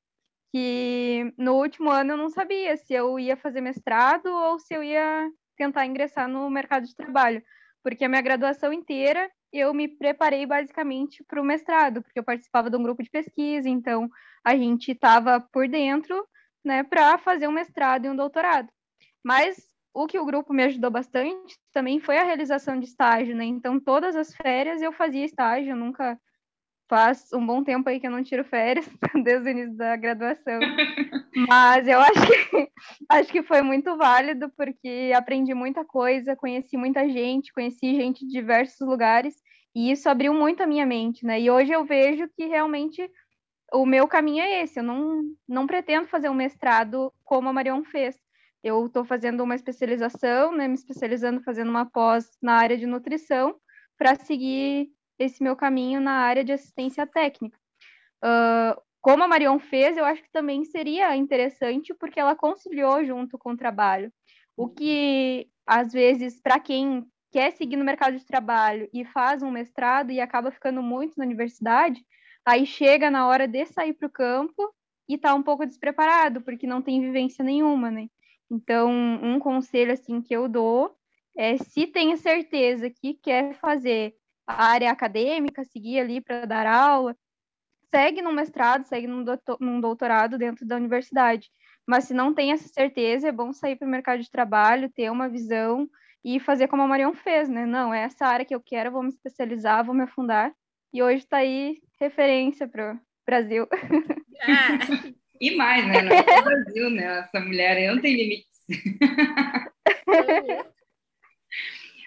que 0.52 1.32
no 1.36 1.54
último 1.54 1.90
ano 1.90 2.12
eu 2.12 2.16
não 2.16 2.30
sabia 2.30 2.76
se 2.76 2.94
eu 2.94 3.18
ia 3.18 3.36
fazer 3.36 3.60
mestrado 3.60 4.26
ou 4.26 4.58
se 4.58 4.74
eu 4.74 4.82
ia 4.82 5.30
tentar 5.56 5.86
ingressar 5.86 6.28
no 6.28 6.48
mercado 6.48 6.86
de 6.86 6.94
trabalho, 6.94 7.42
porque 7.82 8.04
a 8.04 8.08
minha 8.08 8.22
graduação 8.22 8.72
inteira 8.72 9.30
eu 9.52 9.72
me 9.72 9.88
preparei 9.88 10.46
basicamente 10.46 11.24
para 11.24 11.40
o 11.40 11.44
mestrado, 11.44 12.02
porque 12.02 12.18
eu 12.18 12.24
participava 12.24 12.70
de 12.70 12.76
um 12.76 12.82
grupo 12.82 13.02
de 13.02 13.10
pesquisa, 13.10 13.68
então 13.68 14.08
a 14.44 14.56
gente 14.56 14.92
estava 14.92 15.40
por 15.52 15.68
dentro, 15.68 16.26
né, 16.64 16.82
para 16.82 17.18
fazer 17.18 17.48
um 17.48 17.52
mestrado 17.52 18.04
e 18.04 18.10
um 18.10 18.16
doutorado. 18.16 18.68
Mas 19.24 19.56
o 19.94 20.06
que 20.06 20.18
o 20.18 20.24
grupo 20.24 20.52
me 20.52 20.64
ajudou 20.64 20.90
bastante 20.90 21.58
também 21.72 21.98
foi 21.98 22.18
a 22.18 22.24
realização 22.24 22.78
de 22.78 22.86
estágio, 22.86 23.34
né? 23.34 23.44
Então 23.44 23.80
todas 23.80 24.14
as 24.16 24.34
férias 24.34 24.80
eu 24.80 24.92
fazia 24.92 25.24
estágio, 25.24 25.72
eu 25.72 25.76
nunca 25.76 26.18
faz 26.88 27.32
um 27.32 27.44
bom 27.44 27.62
tempo 27.62 27.88
aí 27.88 28.00
que 28.00 28.06
eu 28.06 28.10
não 28.10 28.24
tiro 28.24 28.44
férias, 28.44 28.88
desde 29.24 29.48
o 29.48 29.50
início 29.50 29.76
da 29.76 29.94
graduação. 29.96 30.58
Mas 31.46 31.86
eu 31.86 32.00
acho 32.00 32.50
que, 32.50 32.70
acho 33.10 33.32
que 33.32 33.42
foi 33.42 33.62
muito 33.62 33.96
válido, 33.96 34.50
porque 34.56 35.12
aprendi 35.14 35.54
muita 35.54 35.84
coisa, 35.84 36.34
conheci 36.34 36.76
muita 36.76 37.08
gente, 37.08 37.52
conheci 37.52 37.94
gente 37.94 38.26
de 38.26 38.32
diversos 38.32 38.86
lugares, 38.86 39.34
e 39.74 39.90
isso 39.90 40.08
abriu 40.08 40.32
muito 40.32 40.62
a 40.62 40.66
minha 40.66 40.86
mente, 40.86 41.24
né? 41.24 41.40
E 41.40 41.50
hoje 41.50 41.72
eu 41.72 41.84
vejo 41.84 42.28
que 42.34 42.46
realmente 42.46 43.08
o 43.72 43.84
meu 43.84 44.08
caminho 44.08 44.42
é 44.42 44.62
esse. 44.62 44.80
Eu 44.80 44.82
não, 44.82 45.22
não 45.46 45.66
pretendo 45.66 46.08
fazer 46.08 46.28
um 46.28 46.34
mestrado 46.34 47.12
como 47.22 47.48
a 47.48 47.52
Marion 47.52 47.84
fez. 47.84 48.16
Eu 48.64 48.86
estou 48.86 49.04
fazendo 49.04 49.42
uma 49.44 49.54
especialização, 49.54 50.52
né, 50.52 50.66
me 50.66 50.74
especializando, 50.74 51.42
fazendo 51.42 51.68
uma 51.68 51.86
pós 51.86 52.26
na 52.42 52.54
área 52.54 52.76
de 52.76 52.86
nutrição, 52.86 53.54
para 53.96 54.16
seguir 54.16 54.88
esse 55.18 55.42
meu 55.42 55.56
caminho 55.56 56.00
na 56.00 56.12
área 56.12 56.44
de 56.44 56.52
assistência 56.52 57.06
técnica. 57.06 57.58
Uh, 58.24 58.80
como 59.00 59.22
a 59.22 59.28
Marion 59.28 59.58
fez, 59.58 59.96
eu 59.96 60.04
acho 60.04 60.22
que 60.22 60.30
também 60.30 60.64
seria 60.64 61.16
interessante, 61.16 61.94
porque 61.94 62.20
ela 62.20 62.36
conciliou 62.36 63.04
junto 63.04 63.38
com 63.38 63.52
o 63.52 63.56
trabalho. 63.56 64.12
O 64.56 64.68
que, 64.68 65.48
às 65.66 65.92
vezes, 65.92 66.40
para 66.40 66.58
quem 66.58 67.06
quer 67.30 67.52
seguir 67.52 67.76
no 67.76 67.84
mercado 67.84 68.18
de 68.18 68.26
trabalho 68.26 68.88
e 68.92 69.04
faz 69.04 69.42
um 69.42 69.50
mestrado 69.50 70.10
e 70.10 70.20
acaba 70.20 70.50
ficando 70.50 70.82
muito 70.82 71.14
na 71.16 71.24
universidade, 71.24 72.04
aí 72.44 72.66
chega 72.66 73.10
na 73.10 73.26
hora 73.26 73.46
de 73.46 73.64
sair 73.66 73.92
para 73.92 74.06
o 74.06 74.10
campo 74.10 74.74
e 75.08 75.14
está 75.14 75.34
um 75.34 75.42
pouco 75.42 75.66
despreparado, 75.66 76.40
porque 76.40 76.66
não 76.66 76.82
tem 76.82 77.00
vivência 77.00 77.44
nenhuma, 77.44 77.90
né? 77.90 78.08
Então, 78.50 78.90
um 78.90 79.38
conselho 79.38 79.92
assim 79.92 80.20
que 80.20 80.34
eu 80.34 80.48
dou 80.48 80.96
é 81.36 81.56
se 81.56 81.86
tem 81.86 82.16
certeza 82.16 82.90
que 82.90 83.14
quer 83.14 83.54
fazer 83.54 84.14
a 84.48 84.64
área 84.64 84.90
acadêmica, 84.90 85.62
seguir 85.62 86.00
ali 86.00 86.22
para 86.22 86.46
dar 86.46 86.66
aula, 86.66 87.14
segue 87.90 88.22
no 88.22 88.32
mestrado, 88.32 88.86
segue 88.86 89.06
num, 89.06 89.22
doutor, 89.22 89.58
num 89.60 89.78
doutorado 89.78 90.38
dentro 90.38 90.66
da 90.66 90.76
universidade. 90.76 91.50
Mas 91.86 92.04
se 92.04 92.14
não 92.14 92.32
tem 92.32 92.52
essa 92.52 92.66
certeza, 92.68 93.28
é 93.28 93.32
bom 93.32 93.52
sair 93.52 93.76
para 93.76 93.86
o 93.86 93.90
mercado 93.90 94.22
de 94.22 94.30
trabalho, 94.30 94.90
ter 94.90 95.10
uma 95.10 95.28
visão 95.28 95.86
e 96.24 96.40
fazer 96.40 96.66
como 96.66 96.82
a 96.82 96.86
Marion 96.86 97.12
fez, 97.12 97.48
né? 97.48 97.66
Não, 97.66 97.92
é 97.92 98.04
essa 98.04 98.26
área 98.26 98.44
que 98.44 98.54
eu 98.54 98.60
quero, 98.60 98.90
vou 98.90 99.02
me 99.02 99.10
especializar, 99.10 99.84
vou 99.84 99.94
me 99.94 100.04
afundar. 100.04 100.52
E 100.92 101.02
hoje 101.02 101.18
está 101.18 101.38
aí 101.38 101.76
referência 102.00 102.66
para 102.66 102.94
o 102.94 102.98
Brasil. 103.26 103.68
Ah. 104.42 104.78
e 105.40 105.54
mais, 105.56 105.86
né? 105.86 106.02
Não 106.02 106.12
é 106.12 106.42
Brasil, 106.42 106.90
né? 106.90 107.20
Essa 107.20 107.40
mulher 107.40 107.94
não 107.94 108.00
tem 108.00 108.16
limites. 108.16 108.48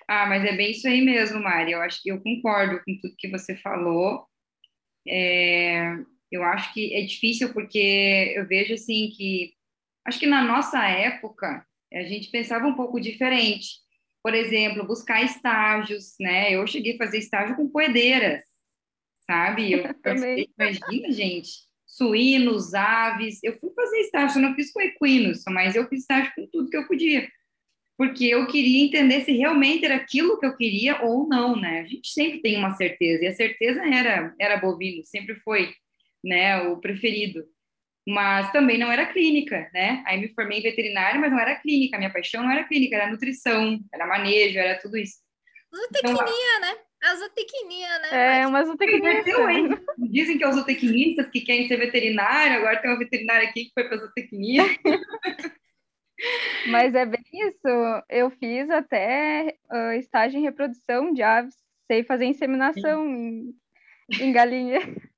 Ah, 0.08 0.26
mas 0.26 0.44
é 0.44 0.56
bem 0.56 0.72
isso 0.72 0.88
aí 0.88 1.02
mesmo, 1.02 1.42
Mari. 1.42 1.72
Eu 1.72 1.82
acho 1.82 2.02
que 2.02 2.10
eu 2.10 2.22
concordo 2.22 2.82
com 2.84 2.98
tudo 3.00 3.16
que 3.18 3.30
você 3.30 3.56
falou. 3.56 4.26
É, 5.08 5.96
eu 6.32 6.44
acho 6.44 6.74
que 6.74 6.94
é 6.94 7.02
difícil 7.02 7.54
porque 7.54 8.34
eu 8.36 8.48
vejo 8.48 8.74
assim 8.74 9.12
que 9.16 9.54
acho 10.06 10.20
que 10.20 10.28
na 10.28 10.44
nossa 10.44 10.84
época 10.88 11.66
a 11.94 12.04
gente 12.04 12.30
pensava 12.30 12.66
um 12.66 12.76
pouco 12.76 13.00
diferente. 13.00 13.82
Por 14.24 14.34
exemplo, 14.36 14.86
buscar 14.86 15.24
estágios, 15.24 16.16
né? 16.20 16.54
Eu 16.54 16.66
cheguei 16.68 16.96
a 16.96 16.98
fazer 16.98 17.18
estágio 17.18 17.56
com 17.56 17.68
poedeiras, 17.68 18.44
sabe? 19.26 19.72
Eu, 19.72 19.84
eu 20.06 20.48
imagina, 20.58 21.12
gente, 21.12 21.50
suínos, 21.88 22.74
aves. 22.74 23.40
Eu 23.44 23.60
fui 23.60 23.72
fazer 23.74 24.00
estágio, 24.02 24.38
eu 24.38 24.48
não 24.48 24.56
fiz 24.56 24.72
com 24.72 24.82
equinos, 24.82 25.44
mas 25.48 25.76
eu 25.76 25.88
fiz 25.88 26.02
estágio 26.02 26.32
com 26.36 26.48
tudo 26.48 26.70
que 26.70 26.78
eu 26.78 26.88
podia 26.88 27.28
porque 28.02 28.26
eu 28.26 28.48
queria 28.48 28.84
entender 28.84 29.22
se 29.22 29.32
realmente 29.32 29.86
era 29.86 29.94
aquilo 29.94 30.40
que 30.40 30.46
eu 30.48 30.58
queria 30.58 31.04
ou 31.04 31.28
não, 31.28 31.56
né? 31.56 31.82
A 31.82 31.84
gente 31.84 32.12
sempre 32.12 32.42
tem 32.42 32.58
uma 32.58 32.74
certeza, 32.74 33.24
e 33.24 33.28
a 33.28 33.36
certeza 33.36 33.80
era, 33.86 34.34
era 34.40 34.58
bovino, 34.58 35.06
sempre 35.06 35.36
foi, 35.42 35.72
né, 36.24 36.64
o 36.64 36.78
preferido. 36.78 37.46
Mas 38.08 38.52
também 38.52 38.80
não 38.80 38.92
era 38.92 39.06
clínica, 39.06 39.70
né? 39.72 40.04
Aí 40.08 40.20
me 40.20 40.34
formei 40.34 40.58
em 40.58 40.64
veterinária, 40.64 41.22
mas 41.22 41.32
não 41.32 41.40
era 41.40 41.58
clínica, 41.58 41.96
a 41.96 42.00
minha 42.00 42.12
paixão 42.12 42.42
não 42.42 42.50
era 42.50 42.64
clínica, 42.64 42.96
era 42.96 43.12
nutrição, 43.12 43.80
era 43.94 44.08
manejo, 44.08 44.58
era 44.58 44.82
tudo 44.82 44.98
isso. 44.98 45.18
Zootecnia, 45.72 46.18
então, 46.18 46.62
né? 46.62 46.78
A 47.04 47.16
zootecnia, 47.18 48.00
né? 48.00 48.40
É, 48.42 48.48
uma 48.48 48.64
zootecnia. 48.64 49.24
Dizem 50.10 50.40
que 50.40 50.44
é 50.44 50.50
os 50.50 50.56
zootecnistas 50.56 51.30
que 51.30 51.42
querem 51.42 51.68
ser 51.68 51.78
veterinário, 51.78 52.58
agora 52.58 52.82
tem 52.82 52.90
uma 52.90 52.98
veterinária 52.98 53.48
aqui 53.48 53.66
que 53.66 53.72
foi 53.76 53.88
para 53.88 53.98
zootecnia. 53.98 54.64
Mas 56.68 56.94
é 56.94 57.06
bem 57.06 57.24
isso. 57.34 57.68
Eu 58.10 58.30
fiz 58.32 58.70
até 58.70 59.58
uh, 59.72 59.94
estágio 59.94 60.40
em 60.40 60.44
reprodução 60.44 61.14
de 61.14 61.22
aves, 61.22 61.56
sei 61.88 62.04
fazer 62.04 62.26
inseminação 62.26 63.08
em, 63.08 63.56
em, 64.20 64.32
galinha. 64.32 64.80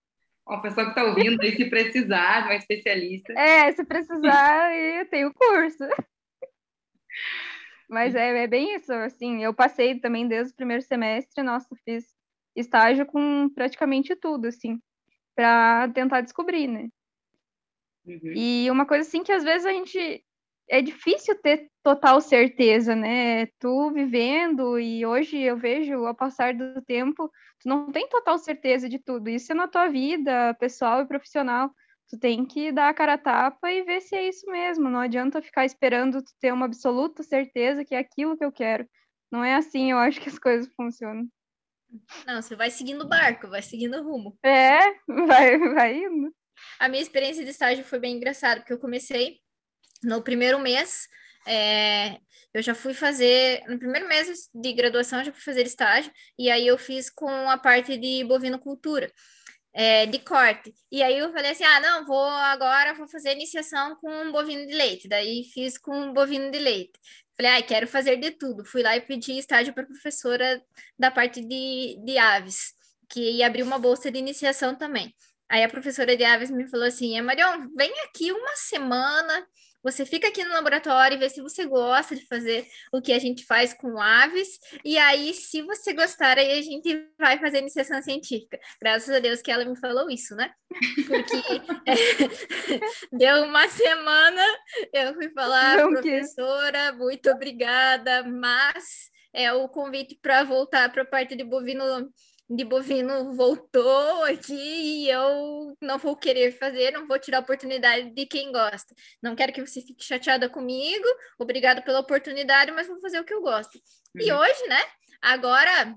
Ó, 0.46 0.56
a 0.56 0.62
pessoa 0.62 0.86
que 0.86 0.92
está 0.92 1.04
ouvindo 1.04 1.42
aí, 1.42 1.56
se 1.56 1.70
precisar, 1.70 2.44
uma 2.46 2.56
especialista. 2.56 3.34
É, 3.34 3.72
se 3.72 3.84
precisar, 3.86 4.76
eu 4.76 5.06
tenho 5.08 5.34
curso. 5.34 5.84
Mas 7.90 8.16
é, 8.16 8.44
é 8.44 8.48
bem 8.48 8.76
isso, 8.76 8.92
assim, 8.92 9.44
eu 9.44 9.54
passei 9.54 10.00
também 10.00 10.28
desde 10.28 10.52
o 10.52 10.56
primeiro 10.56 10.82
semestre, 10.82 11.44
nossa, 11.44 11.76
fiz 11.86 12.06
estágio 12.56 13.06
com 13.06 13.50
praticamente 13.50 14.16
tudo, 14.16 14.48
assim, 14.48 14.80
para 15.36 15.88
tentar 15.90 16.22
descobrir, 16.22 16.68
né? 16.68 16.90
Uhum. 18.06 18.34
E 18.36 18.70
uma 18.70 18.86
coisa 18.86 19.08
assim 19.08 19.24
que 19.24 19.32
às 19.32 19.44
vezes 19.44 19.66
a 19.66 19.72
gente 19.72 20.24
é 20.70 20.82
difícil 20.82 21.40
ter 21.42 21.70
total 21.84 22.22
certeza, 22.22 22.96
né? 22.96 23.48
Tu 23.60 23.92
vivendo 23.92 24.80
e 24.80 25.06
hoje 25.06 25.38
eu 25.38 25.58
vejo 25.58 26.06
ao 26.06 26.16
passar 26.16 26.54
do 26.54 26.82
tempo, 26.82 27.30
tu 27.60 27.68
não 27.68 27.92
tem 27.92 28.08
total 28.08 28.38
certeza 28.38 28.88
de 28.88 29.00
tudo. 29.00 29.30
Isso 29.30 29.52
é 29.52 29.56
na 29.56 29.68
tua 29.68 29.88
vida 29.88 30.54
pessoal 30.56 31.02
e 31.02 31.08
profissional. 31.08 31.72
Tu 32.10 32.18
tem 32.18 32.46
que 32.46 32.72
dar 32.72 32.90
a 32.90 32.94
cara 32.94 33.14
a 33.14 33.18
tapa 33.18 33.72
e 33.72 33.84
ver 33.84 34.02
se 34.02 34.16
é 34.16 34.28
isso 34.28 34.46
mesmo. 34.50 34.90
Não 34.90 35.00
adianta 35.00 35.42
ficar 35.42 35.66
esperando 35.66 36.22
tu 36.22 36.32
ter 36.40 36.54
uma 36.54 36.66
absoluta 36.66 37.24
certeza 37.24 37.84
que 37.84 37.96
é 37.96 38.00
aquilo 38.00 38.38
que 38.38 38.46
eu 38.46 38.52
quero. 38.52 38.88
Não 39.32 39.44
é 39.44 39.56
assim, 39.56 39.92
eu 39.92 39.98
acho 39.98 40.22
que 40.22 40.30
as 40.30 40.38
coisas 40.38 40.72
funcionam. 40.76 41.28
Não, 42.26 42.42
você 42.42 42.56
vai 42.56 42.70
seguindo 42.70 43.04
o 43.04 43.08
barco, 43.08 43.48
vai 43.48 43.62
seguindo 43.62 43.98
o 43.98 44.04
rumo. 44.04 44.38
É, 44.44 44.80
vai, 45.28 45.58
vai 45.58 45.98
indo. 45.98 46.34
a 46.80 46.88
minha 46.88 47.02
experiência 47.02 47.44
de 47.44 47.52
estágio 47.52 47.84
foi 47.84 48.00
bem 48.00 48.16
engraçada, 48.16 48.62
porque 48.62 48.74
eu 48.74 48.80
comecei 48.80 49.43
no 50.04 50.22
primeiro 50.22 50.60
mês, 50.60 51.08
é, 51.46 52.18
eu 52.54 52.62
já 52.62 52.76
fui 52.76 52.94
fazer, 52.94 53.64
no 53.68 53.80
primeiro 53.80 54.08
mês 54.08 54.50
de 54.54 54.74
graduação, 54.74 55.20
eu 55.20 55.26
já 55.26 55.32
fui 55.32 55.42
fazer 55.42 55.66
estágio, 55.66 56.12
e 56.38 56.50
aí 56.50 56.68
eu 56.68 56.78
fiz 56.78 57.10
com 57.10 57.30
a 57.50 57.58
parte 57.58 57.98
de 57.98 58.24
bovinocultura. 58.24 59.12
É, 59.76 60.06
de 60.06 60.20
corte. 60.20 60.72
E 60.92 61.02
aí 61.02 61.18
eu 61.18 61.32
falei 61.34 61.50
assim: 61.50 61.64
ah, 61.64 61.80
não, 61.80 62.06
vou 62.06 62.24
agora 62.30 62.94
vou 62.94 63.08
fazer 63.08 63.32
iniciação 63.32 63.96
com 63.96 64.32
bovino 64.32 64.68
de 64.68 64.74
leite. 64.76 65.08
Daí 65.08 65.46
fiz 65.52 65.80
com 65.80 66.14
bovino 66.14 66.52
de 66.52 66.60
leite. 66.60 66.94
Falei, 67.36 67.54
ah, 67.54 67.62
quero 67.64 67.88
fazer 67.88 68.18
de 68.18 68.32
tudo. 68.32 68.64
Fui 68.64 68.84
lá 68.84 68.96
e 68.96 69.02
pedi 69.02 69.38
estágio 69.38 69.74
para 69.74 69.86
professora 69.86 70.62
da 70.98 71.10
parte 71.10 71.42
de, 71.42 71.98
de 72.06 72.18
aves, 72.20 72.74
que 73.10 73.20
ia 73.20 73.48
abrir 73.48 73.64
uma 73.64 73.80
bolsa 73.80 74.12
de 74.12 74.20
iniciação 74.20 74.76
também. 74.76 75.12
Aí 75.50 75.64
a 75.64 75.70
professora 75.70 76.16
de 76.16 76.24
aves 76.24 76.52
me 76.52 76.68
falou 76.68 76.86
assim: 76.86 77.20
Marion, 77.22 77.70
vem 77.76 77.92
aqui 78.02 78.32
uma 78.32 78.56
semana 78.56 79.48
você 79.84 80.06
fica 80.06 80.30
aqui 80.30 80.44
no 80.46 80.54
laboratório 80.54 81.16
e 81.16 81.20
vê 81.20 81.30
se 81.30 81.42
você 81.42 81.66
gosta 81.66 82.16
de 82.16 82.26
fazer 82.26 82.66
o 82.92 83.02
que 83.02 83.12
a 83.12 83.20
gente 83.20 83.46
faz 83.46 83.74
com 83.74 84.00
aves. 84.00 84.48
E 84.84 84.98
aí, 84.98 85.34
se 85.34 85.62
você 85.62 85.94
gostar, 85.94 86.38
aí 86.38 86.58
a 86.58 86.62
gente 86.62 87.06
vai 87.20 87.38
fazer 87.38 87.60
iniciação 87.60 88.02
científica. 88.02 88.58
Graças 88.82 89.14
a 89.14 89.20
Deus 89.20 89.42
que 89.42 89.52
ela 89.52 89.66
me 89.66 89.78
falou 89.78 90.10
isso, 90.10 90.36
né? 90.36 90.52
Porque 91.06 91.42
deu 93.12 93.44
uma 93.44 93.68
semana, 93.68 94.42
eu 94.94 95.14
fui 95.16 95.30
falar, 95.32 95.78
Não 95.78 95.92
professora, 95.92 96.92
que... 96.92 96.98
muito 96.98 97.30
obrigada, 97.30 98.24
mas 98.24 99.12
é 99.34 99.52
o 99.52 99.68
convite 99.68 100.18
para 100.22 100.44
voltar 100.44 100.92
para 100.92 101.02
a 101.02 101.06
parte 101.06 101.36
de 101.36 101.44
bovino 101.44 101.84
de 102.56 102.64
bovino 102.64 103.34
voltou 103.34 104.24
aqui 104.26 104.54
e 104.54 105.10
eu 105.10 105.76
não 105.82 105.98
vou 105.98 106.16
querer 106.16 106.52
fazer, 106.52 106.92
não 106.92 107.08
vou 107.08 107.18
tirar 107.18 107.40
a 107.40 107.42
oportunidade 107.42 108.12
de 108.12 108.26
quem 108.26 108.52
gosta. 108.52 108.94
Não 109.22 109.36
quero 109.36 109.52
que 109.52 109.66
você 109.66 109.82
fique 109.82 110.04
chateada 110.04 110.50
comigo, 110.50 111.06
obrigado 111.40 111.84
pela 111.84 112.00
oportunidade, 112.00 112.72
mas 112.72 112.88
vou 112.88 113.00
fazer 113.00 113.20
o 113.20 113.24
que 113.24 113.34
eu 113.34 113.42
gosto. 113.42 113.76
Uhum. 114.16 114.22
E 114.22 114.32
hoje, 114.32 114.68
né? 114.68 114.82
Agora 115.22 115.96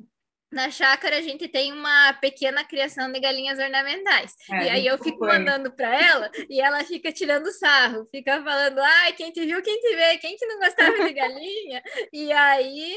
na 0.51 0.71
chácara 0.71 1.19
a 1.19 1.21
gente 1.21 1.49
tem 1.49 1.73
uma 1.73 2.13
pequena 2.15 2.65
criação 2.65 3.11
de 3.11 3.21
galinhas 3.21 3.59
ornamentais. 3.59 4.35
É, 4.53 4.65
e 4.65 4.69
aí 4.71 4.87
eu 4.87 4.97
fico 4.99 5.19
foi. 5.19 5.29
mandando 5.29 5.73
para 5.73 5.95
ela 6.01 6.31
e 6.49 6.61
ela 6.61 6.85
fica 6.85 7.13
tirando 7.13 7.51
sarro, 7.53 8.07
fica 8.11 8.43
falando, 8.43 8.79
ai, 8.79 9.13
quem 9.13 9.33
te 9.33 9.45
viu, 9.45 9.61
quem 9.63 9.81
te 9.81 9.97
vê, 9.97 10.19
quem 10.19 10.37
que 10.37 10.47
não 10.47 10.59
gostava 10.59 11.05
de 11.05 11.13
galinha? 11.13 11.83
e 12.13 12.33
aí 12.33 12.97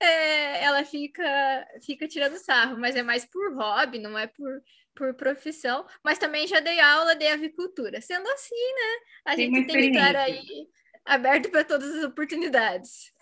é, 0.00 0.64
ela 0.64 0.84
fica, 0.84 1.24
fica 1.84 2.06
tirando 2.06 2.36
sarro, 2.36 2.78
mas 2.78 2.94
é 2.96 3.02
mais 3.02 3.24
por 3.24 3.54
hobby, 3.56 3.98
não 3.98 4.16
é 4.16 4.26
por, 4.26 4.62
por 4.94 5.14
profissão, 5.14 5.84
mas 6.02 6.18
também 6.18 6.46
já 6.46 6.60
dei 6.60 6.80
aula 6.80 7.14
de 7.16 7.26
avicultura. 7.26 8.00
Sendo 8.00 8.28
assim, 8.30 8.54
né? 8.54 8.98
A 9.24 9.36
tem 9.36 9.52
gente 9.52 9.66
tem 9.66 9.90
que 9.90 9.96
estar 9.96 10.16
aí 10.16 10.68
aberto 11.04 11.50
para 11.50 11.64
todas 11.64 11.94
as 11.96 12.04
oportunidades 12.04 13.13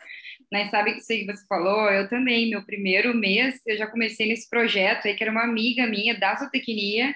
né? 0.52 0.68
Sabe 0.68 0.92
que 0.92 1.00
você 1.00 1.25
falou, 1.49 1.90
eu 1.90 2.06
também, 2.11 2.50
meu 2.50 2.62
primeiro 2.62 3.14
mês, 3.14 3.59
eu 3.66 3.75
já 3.75 3.87
comecei 3.87 4.28
nesse 4.28 4.49
projeto 4.50 5.09
aí, 5.09 5.14
que 5.16 5.25
era 5.25 5.32
uma 5.32 5.44
amiga 5.44 5.87
minha 5.87 6.14
da 6.14 6.37
zootecnia, 6.37 7.14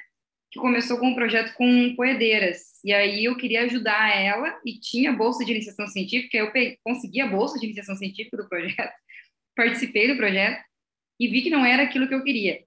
que 0.50 0.58
começou 0.58 0.98
com 0.98 1.08
um 1.08 1.14
projeto 1.14 1.54
com 1.54 1.94
poedeiras. 1.94 2.80
E 2.82 2.94
aí 2.94 3.26
eu 3.26 3.36
queria 3.36 3.64
ajudar 3.64 4.16
ela 4.16 4.58
e 4.64 4.80
tinha 4.80 5.12
bolsa 5.12 5.44
de 5.44 5.52
iniciação 5.52 5.86
científica, 5.86 6.38
eu 6.38 6.50
peguei, 6.50 6.78
consegui 6.82 7.20
a 7.20 7.26
bolsa 7.26 7.58
de 7.58 7.66
iniciação 7.66 7.94
científica 7.94 8.38
do 8.38 8.48
projeto, 8.48 8.94
participei 9.54 10.08
do 10.08 10.16
projeto 10.16 10.64
e 11.20 11.28
vi 11.28 11.42
que 11.42 11.50
não 11.50 11.64
era 11.64 11.82
aquilo 11.82 12.08
que 12.08 12.14
eu 12.14 12.24
queria. 12.24 12.64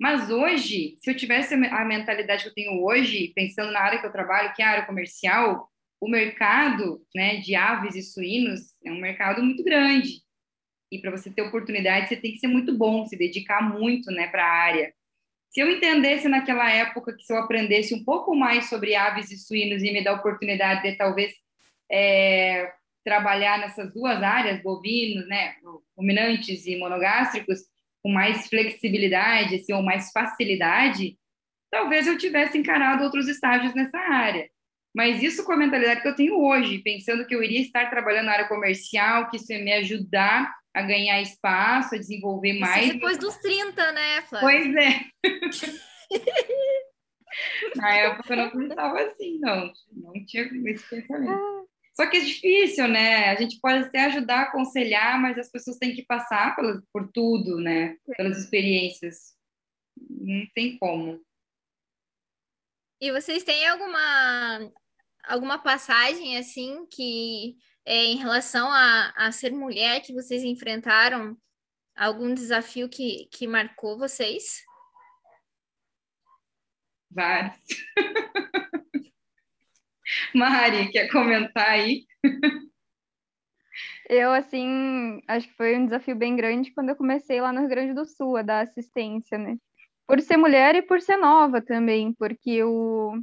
Mas 0.00 0.30
hoje, 0.30 0.96
se 0.98 1.10
eu 1.10 1.16
tivesse 1.16 1.54
a 1.54 1.84
mentalidade 1.84 2.44
que 2.44 2.50
eu 2.50 2.54
tenho 2.54 2.84
hoje, 2.84 3.32
pensando 3.34 3.72
na 3.72 3.80
área 3.80 4.00
que 4.00 4.06
eu 4.06 4.12
trabalho, 4.12 4.52
que 4.54 4.62
é 4.62 4.64
a 4.64 4.70
área 4.70 4.86
comercial, 4.86 5.68
o 6.04 6.08
mercado 6.08 7.00
né, 7.14 7.38
de 7.38 7.54
aves 7.54 7.94
e 7.94 8.02
suínos 8.02 8.60
é 8.84 8.92
um 8.92 9.00
mercado 9.00 9.42
muito 9.42 9.64
grande. 9.64 10.20
E 10.92 11.00
para 11.00 11.10
você 11.10 11.30
ter 11.30 11.40
oportunidade, 11.40 12.08
você 12.08 12.16
tem 12.16 12.32
que 12.32 12.38
ser 12.38 12.46
muito 12.46 12.76
bom, 12.76 13.06
se 13.06 13.16
dedicar 13.16 13.62
muito 13.62 14.10
né, 14.10 14.28
para 14.28 14.44
a 14.44 14.52
área. 14.52 14.92
Se 15.48 15.60
eu 15.60 15.70
entendesse 15.70 16.28
naquela 16.28 16.70
época 16.70 17.16
que 17.16 17.22
se 17.22 17.32
eu 17.32 17.38
aprendesse 17.38 17.94
um 17.94 18.04
pouco 18.04 18.36
mais 18.36 18.68
sobre 18.68 18.94
aves 18.94 19.30
e 19.30 19.38
suínos 19.38 19.82
e 19.82 19.90
me 19.92 20.04
dar 20.04 20.10
a 20.10 20.16
oportunidade 20.16 20.82
de 20.82 20.94
talvez 20.94 21.32
é, 21.90 22.70
trabalhar 23.02 23.58
nessas 23.58 23.94
duas 23.94 24.22
áreas, 24.22 24.62
bovinos, 24.62 25.26
né, 25.26 25.54
ruminantes 25.96 26.66
e 26.66 26.76
monogástricos, 26.76 27.60
com 28.02 28.10
mais 28.10 28.46
flexibilidade 28.46 29.54
assim, 29.54 29.72
ou 29.72 29.82
mais 29.82 30.12
facilidade, 30.12 31.16
talvez 31.70 32.06
eu 32.06 32.18
tivesse 32.18 32.58
encarado 32.58 33.04
outros 33.04 33.26
estágios 33.26 33.74
nessa 33.74 33.98
área. 33.98 34.50
Mas 34.94 35.22
isso 35.22 35.44
com 35.44 35.52
a 35.52 35.56
mentalidade 35.56 36.02
que 36.02 36.08
eu 36.08 36.14
tenho 36.14 36.38
hoje, 36.40 36.78
pensando 36.78 37.26
que 37.26 37.34
eu 37.34 37.42
iria 37.42 37.60
estar 37.60 37.90
trabalhando 37.90 38.26
na 38.26 38.32
área 38.32 38.48
comercial, 38.48 39.28
que 39.28 39.36
isso 39.36 39.52
ia 39.52 39.62
me 39.62 39.72
ajudar 39.72 40.54
a 40.72 40.82
ganhar 40.82 41.20
espaço, 41.20 41.94
a 41.94 41.98
desenvolver 41.98 42.52
isso 42.52 42.60
mais. 42.60 42.92
depois 42.92 43.18
dos 43.18 43.36
30, 43.38 43.92
né, 43.92 44.22
Flávia? 44.22 44.40
Pois 44.40 44.74
é. 44.76 45.04
na 47.76 47.92
época 47.92 48.32
eu 48.32 48.36
não 48.36 48.50
pensava 48.50 49.02
assim, 49.02 49.38
não. 49.40 49.72
Não 49.92 50.12
tinha 50.26 50.44
esse 50.44 50.88
pensamento. 50.88 51.68
Só 51.96 52.08
que 52.08 52.16
é 52.16 52.20
difícil, 52.20 52.88
né? 52.88 53.30
A 53.30 53.36
gente 53.36 53.60
pode 53.60 53.84
até 53.84 54.06
ajudar, 54.06 54.42
aconselhar, 54.42 55.20
mas 55.20 55.38
as 55.38 55.48
pessoas 55.48 55.76
têm 55.76 55.94
que 55.94 56.04
passar 56.04 56.56
por, 56.56 56.82
por 56.92 57.08
tudo, 57.12 57.60
né? 57.60 57.96
Pelas 58.16 58.38
experiências. 58.38 59.34
Não 59.96 60.44
tem 60.54 60.76
como. 60.78 61.20
E 63.00 63.12
vocês 63.12 63.44
têm 63.44 63.66
alguma 63.66 64.72
alguma 65.26 65.58
passagem 65.58 66.36
assim 66.38 66.86
que 66.86 67.56
é, 67.84 68.04
em 68.04 68.16
relação 68.16 68.70
a, 68.70 69.12
a 69.16 69.32
ser 69.32 69.52
mulher 69.52 70.00
que 70.00 70.12
vocês 70.12 70.42
enfrentaram 70.42 71.36
algum 71.96 72.34
desafio 72.34 72.88
que, 72.88 73.28
que 73.30 73.46
marcou 73.46 73.98
vocês? 73.98 74.62
Vários. 77.10 77.56
Mari, 80.34 80.90
quer 80.90 81.08
comentar 81.08 81.70
aí? 81.70 82.06
Eu, 84.08 84.32
assim, 84.32 85.22
acho 85.26 85.48
que 85.48 85.54
foi 85.54 85.76
um 85.76 85.84
desafio 85.86 86.14
bem 86.14 86.36
grande 86.36 86.72
quando 86.72 86.90
eu 86.90 86.96
comecei 86.96 87.40
lá 87.40 87.52
no 87.52 87.60
Rio 87.60 87.68
Grande 87.68 87.94
do 87.94 88.04
Sul 88.04 88.36
a 88.36 88.42
dar 88.42 88.60
assistência, 88.60 89.38
né? 89.38 89.56
Por 90.06 90.20
ser 90.20 90.36
mulher 90.36 90.74
e 90.74 90.82
por 90.82 91.00
ser 91.00 91.16
nova 91.16 91.62
também, 91.62 92.12
porque 92.12 92.62
o, 92.62 93.14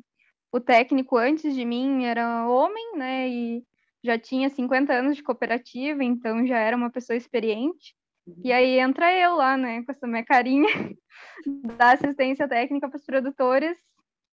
o 0.52 0.60
técnico 0.60 1.18
antes 1.18 1.56
de 1.56 1.64
mim 1.66 2.06
era 2.06 2.48
homem, 2.48 2.98
né? 2.98 3.30
E 3.30 3.64
já 4.04 4.18
tinha 4.18 4.50
50 4.50 4.94
anos 4.94 5.16
de 5.16 5.24
cooperativa, 5.24 6.04
então 6.04 6.46
já 6.46 6.58
era 6.58 6.76
uma 6.76 6.90
pessoa 6.90 7.16
experiente. 7.16 7.96
E 8.44 8.50
uhum. 8.50 8.56
aí 8.56 8.80
entra 8.80 9.14
eu 9.14 9.36
lá, 9.36 9.58
né, 9.58 9.84
com 9.84 9.92
essa 9.92 10.08
minha 10.08 10.24
carinha 10.24 10.68
da 11.78 11.94
assistência 11.94 12.48
técnica 12.48 12.88
para 12.88 12.98
os 12.98 13.06
produtores 13.06 13.78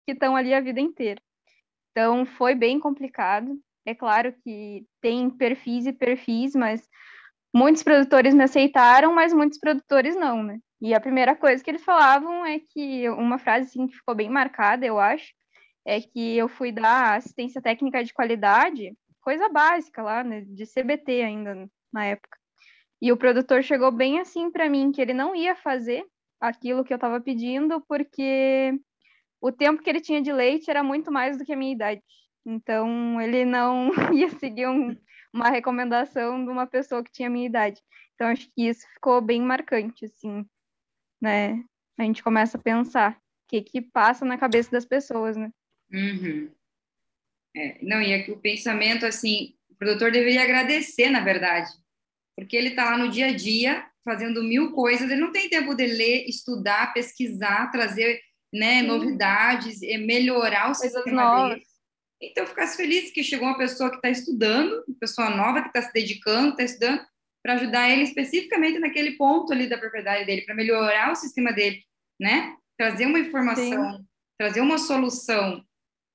que 0.04 0.12
estão 0.12 0.36
ali 0.36 0.54
a 0.54 0.60
vida 0.60 0.80
inteira. 0.80 1.20
Então 1.90 2.24
foi 2.24 2.54
bem 2.54 2.78
complicado. 2.78 3.58
É 3.84 3.94
claro 3.94 4.32
que 4.42 4.84
tem 5.00 5.30
perfis 5.30 5.86
e 5.86 5.92
perfis, 5.92 6.54
mas 6.54 6.88
muitos 7.54 7.82
produtores 7.82 8.34
me 8.34 8.44
aceitaram, 8.44 9.14
mas 9.14 9.32
muitos 9.32 9.58
produtores 9.58 10.16
não, 10.16 10.42
né? 10.42 10.58
E 10.80 10.94
a 10.94 11.00
primeira 11.00 11.34
coisa 11.34 11.62
que 11.62 11.70
eles 11.70 11.84
falavam 11.84 12.44
é 12.44 12.58
que 12.58 13.08
uma 13.10 13.38
frase 13.38 13.68
assim 13.68 13.86
que 13.86 13.96
ficou 13.96 14.14
bem 14.14 14.28
marcada, 14.28 14.84
eu 14.84 14.98
acho, 14.98 15.32
é 15.86 16.00
que 16.00 16.36
eu 16.36 16.48
fui 16.48 16.72
dar 16.72 17.16
assistência 17.16 17.62
técnica 17.62 18.02
de 18.02 18.12
qualidade, 18.12 18.92
coisa 19.20 19.48
básica 19.48 20.02
lá, 20.02 20.24
né, 20.24 20.40
de 20.40 20.64
CBT 20.66 21.22
ainda 21.22 21.70
na 21.92 22.04
época. 22.06 22.36
E 23.00 23.12
o 23.12 23.16
produtor 23.16 23.62
chegou 23.62 23.92
bem 23.92 24.18
assim 24.18 24.50
para 24.50 24.68
mim 24.68 24.90
que 24.90 25.00
ele 25.00 25.14
não 25.14 25.34
ia 25.34 25.54
fazer 25.54 26.04
aquilo 26.40 26.84
que 26.84 26.92
eu 26.92 26.96
estava 26.96 27.20
pedindo 27.20 27.80
porque 27.88 28.78
o 29.40 29.52
tempo 29.52 29.80
que 29.80 29.88
ele 29.88 30.00
tinha 30.00 30.20
de 30.20 30.32
leite 30.32 30.68
era 30.68 30.82
muito 30.82 31.12
mais 31.12 31.38
do 31.38 31.44
que 31.44 31.52
a 31.52 31.56
minha 31.56 31.72
idade. 31.72 32.02
Então 32.44 33.20
ele 33.20 33.44
não 33.44 33.90
ia 34.12 34.28
seguir 34.30 34.66
um, 34.66 34.96
uma 35.32 35.50
recomendação 35.50 36.44
de 36.44 36.50
uma 36.50 36.66
pessoa 36.66 37.04
que 37.04 37.12
tinha 37.12 37.28
a 37.28 37.30
minha 37.30 37.46
idade. 37.46 37.80
Então 38.14 38.26
acho 38.28 38.48
que 38.52 38.68
isso 38.68 38.84
ficou 38.94 39.20
bem 39.20 39.40
marcante 39.40 40.06
assim, 40.06 40.44
né? 41.20 41.62
A 41.96 42.02
gente 42.02 42.24
começa 42.24 42.58
a 42.58 42.60
pensar 42.60 43.12
o 43.12 43.18
que 43.48 43.62
que 43.62 43.80
passa 43.80 44.24
na 44.24 44.36
cabeça 44.36 44.70
das 44.70 44.84
pessoas, 44.84 45.36
né? 45.36 45.50
Uhum. 45.92 46.50
É, 47.56 47.78
não, 47.82 48.02
e 48.02 48.12
aqui 48.12 48.30
o 48.30 48.40
pensamento, 48.40 49.06
assim, 49.06 49.54
o 49.70 49.74
produtor 49.76 50.10
deveria 50.10 50.42
agradecer, 50.42 51.08
na 51.10 51.20
verdade, 51.20 51.70
porque 52.36 52.56
ele 52.56 52.68
está 52.68 52.84
lá 52.84 52.98
no 52.98 53.10
dia 53.10 53.28
a 53.28 53.32
dia 53.32 53.86
fazendo 54.04 54.42
mil 54.42 54.72
coisas, 54.72 55.10
ele 55.10 55.20
não 55.20 55.32
tem 55.32 55.48
tempo 55.48 55.74
de 55.74 55.86
ler, 55.86 56.26
estudar, 56.28 56.92
pesquisar, 56.92 57.70
trazer 57.72 58.20
né, 58.52 58.82
novidades, 58.82 59.80
melhorar 59.80 60.70
o 60.70 60.74
coisas 60.74 61.02
sistema 61.02 61.48
dele. 61.48 61.62
Então, 62.22 62.46
ficasse 62.46 62.76
feliz 62.76 63.10
que 63.10 63.24
chegou 63.24 63.48
uma 63.48 63.58
pessoa 63.58 63.90
que 63.90 63.96
está 63.96 64.08
estudando, 64.08 64.84
uma 64.86 64.96
pessoa 64.98 65.28
nova 65.30 65.60
que 65.60 65.68
está 65.68 65.82
se 65.82 65.92
dedicando, 65.92 66.50
está 66.50 66.62
estudando, 66.62 67.04
para 67.42 67.54
ajudar 67.54 67.90
ele 67.90 68.02
especificamente 68.02 68.78
naquele 68.78 69.16
ponto 69.16 69.52
ali 69.52 69.68
da 69.68 69.78
propriedade 69.78 70.24
dele, 70.24 70.42
para 70.42 70.54
melhorar 70.54 71.12
o 71.12 71.16
sistema 71.16 71.52
dele, 71.52 71.82
né? 72.18 72.56
Trazer 72.78 73.06
uma 73.06 73.18
informação, 73.18 73.98
Sim. 73.98 74.06
trazer 74.38 74.60
uma 74.60 74.78
solução 74.78 75.64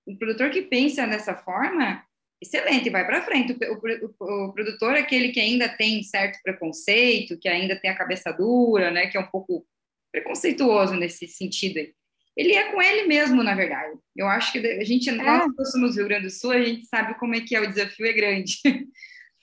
o 0.05 0.17
produtor 0.17 0.49
que 0.49 0.61
pensa 0.63 1.05
dessa 1.07 1.35
forma, 1.35 2.03
excelente, 2.41 2.89
vai 2.89 3.05
para 3.05 3.23
frente. 3.23 3.53
O, 3.53 4.25
o, 4.25 4.47
o, 4.47 4.53
produtor 4.53 4.95
é 4.95 4.99
aquele 4.99 5.29
que 5.29 5.39
ainda 5.39 5.69
tem 5.69 6.01
certo 6.03 6.39
preconceito, 6.43 7.37
que 7.37 7.47
ainda 7.47 7.75
tem 7.75 7.91
a 7.91 7.97
cabeça 7.97 8.31
dura, 8.31 8.91
né, 8.91 9.07
que 9.07 9.17
é 9.17 9.19
um 9.19 9.27
pouco 9.27 9.65
preconceituoso 10.11 10.95
nesse 10.95 11.27
sentido 11.27 11.79
aí. 11.79 11.93
Ele 12.35 12.53
é 12.53 12.71
com 12.71 12.81
ele 12.81 13.07
mesmo, 13.07 13.43
na 13.43 13.53
verdade. 13.53 13.97
Eu 14.15 14.27
acho 14.27 14.53
que 14.53 14.59
a 14.59 14.83
gente, 14.83 15.09
é. 15.09 15.13
nós 15.13 15.53
que 15.53 15.65
somos 15.65 15.91
do 15.91 15.97
Rio 15.97 16.07
Grande 16.07 16.27
do 16.27 16.29
Sul, 16.29 16.51
a 16.51 16.61
gente 16.61 16.85
sabe 16.85 17.17
como 17.19 17.35
é 17.35 17.41
que 17.41 17.55
é, 17.55 17.59
o 17.59 17.67
desafio 17.67 18.05
é 18.05 18.13
grande. 18.13 18.57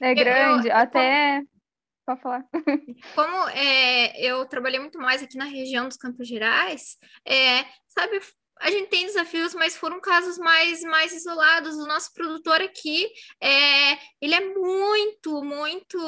É 0.00 0.14
grande, 0.14 0.68
eu, 0.68 0.72
eu, 0.72 0.76
até... 0.76 1.42
Pode 2.06 2.22
falar. 2.22 2.44
Como 3.16 3.48
é, 3.48 4.18
eu 4.24 4.46
trabalhei 4.46 4.78
muito 4.78 4.96
mais 4.96 5.24
aqui 5.24 5.36
na 5.36 5.44
região 5.44 5.88
dos 5.88 5.96
Campos 5.96 6.28
Gerais, 6.28 6.96
é, 7.26 7.64
sabe, 7.88 8.20
a 8.60 8.70
gente 8.70 8.88
tem 8.88 9.06
desafios, 9.06 9.54
mas 9.54 9.76
foram 9.76 10.00
casos 10.00 10.38
mais, 10.38 10.82
mais 10.82 11.12
isolados. 11.12 11.76
O 11.76 11.86
nosso 11.86 12.12
produtor 12.12 12.60
aqui, 12.60 13.08
é, 13.40 13.92
ele 14.20 14.34
é 14.34 14.54
muito, 14.54 15.42
muito 15.42 15.98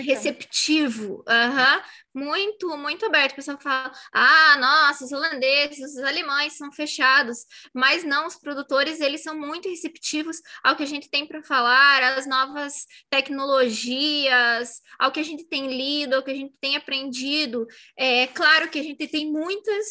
receptivo. 0.00 1.24
Uhum. 1.26 1.82
Muito, 2.14 2.76
muito 2.78 3.04
aberto. 3.04 3.32
O 3.32 3.36
pessoal 3.36 3.58
fala, 3.60 3.92
ah, 4.12 4.56
nossa, 4.58 5.04
os 5.04 5.12
holandeses, 5.12 5.96
os 5.96 6.02
alemães 6.02 6.56
são 6.56 6.72
fechados. 6.72 7.44
Mas 7.74 8.04
não, 8.04 8.26
os 8.26 8.36
produtores, 8.36 9.00
eles 9.00 9.22
são 9.22 9.38
muito 9.38 9.68
receptivos 9.68 10.40
ao 10.64 10.76
que 10.76 10.82
a 10.82 10.86
gente 10.86 11.10
tem 11.10 11.26
para 11.26 11.42
falar, 11.42 12.02
às 12.02 12.26
novas 12.26 12.86
tecnologias, 13.10 14.80
ao 14.98 15.12
que 15.12 15.20
a 15.20 15.24
gente 15.24 15.44
tem 15.44 15.68
lido, 15.68 16.14
ao 16.14 16.22
que 16.22 16.30
a 16.30 16.36
gente 16.36 16.54
tem 16.60 16.76
aprendido. 16.76 17.66
É 17.96 18.26
claro 18.28 18.70
que 18.70 18.78
a 18.78 18.82
gente 18.82 19.06
tem 19.08 19.30
muitas 19.30 19.86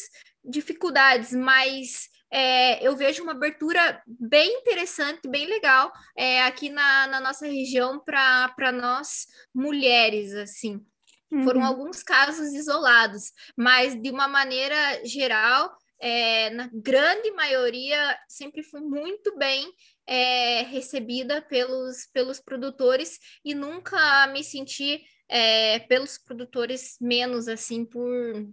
dificuldades, 0.48 1.32
mas 1.32 2.08
é, 2.30 2.86
eu 2.86 2.96
vejo 2.96 3.22
uma 3.22 3.32
abertura 3.32 4.02
bem 4.06 4.58
interessante, 4.58 5.28
bem 5.28 5.46
legal 5.46 5.92
é, 6.16 6.42
aqui 6.42 6.68
na, 6.68 7.06
na, 7.06 7.20
nossa 7.20 7.46
região 7.46 8.00
para 8.00 8.72
nós 8.72 9.26
mulheres, 9.54 10.34
assim. 10.34 10.84
Uhum. 11.30 11.44
Foram 11.44 11.64
alguns 11.64 12.02
casos 12.02 12.52
isolados, 12.52 13.32
mas 13.56 14.00
de 14.00 14.10
uma 14.10 14.28
maneira 14.28 15.04
geral, 15.04 15.76
é, 15.98 16.50
na 16.50 16.68
grande 16.72 17.30
maioria, 17.32 18.18
sempre 18.28 18.62
fui 18.62 18.80
muito 18.80 19.36
bem 19.36 19.72
é, 20.06 20.62
recebida 20.62 21.42
pelos, 21.42 22.06
pelos 22.12 22.40
produtores 22.40 23.18
e 23.44 23.54
nunca 23.54 24.26
me 24.28 24.44
senti 24.44 25.02
é, 25.28 25.80
pelos 25.80 26.18
produtores 26.18 26.96
menos 27.00 27.48
assim 27.48 27.84
por 27.84 28.46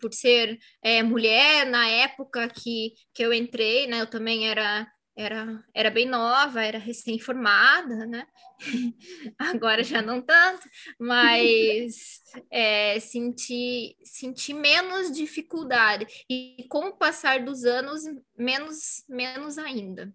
por 0.00 0.12
ser 0.12 0.58
é, 0.82 1.02
mulher 1.02 1.66
na 1.66 1.88
época 1.88 2.48
que, 2.48 2.94
que 3.14 3.22
eu 3.22 3.32
entrei, 3.32 3.86
né? 3.86 4.00
Eu 4.00 4.06
também 4.06 4.48
era 4.48 4.86
era, 5.16 5.62
era 5.74 5.90
bem 5.90 6.06
nova, 6.06 6.64
era 6.64 6.78
recém-formada, 6.78 8.06
né? 8.06 8.26
Agora 9.38 9.82
já 9.82 10.00
não 10.00 10.22
tanto, 10.22 10.68
mas 10.98 12.22
é, 12.50 12.98
senti, 13.00 13.96
senti 14.02 14.54
menos 14.54 15.12
dificuldade. 15.12 16.06
E 16.28 16.64
com 16.68 16.86
o 16.86 16.96
passar 16.96 17.44
dos 17.44 17.64
anos, 17.64 18.02
menos, 18.36 19.04
menos 19.08 19.58
ainda. 19.58 20.12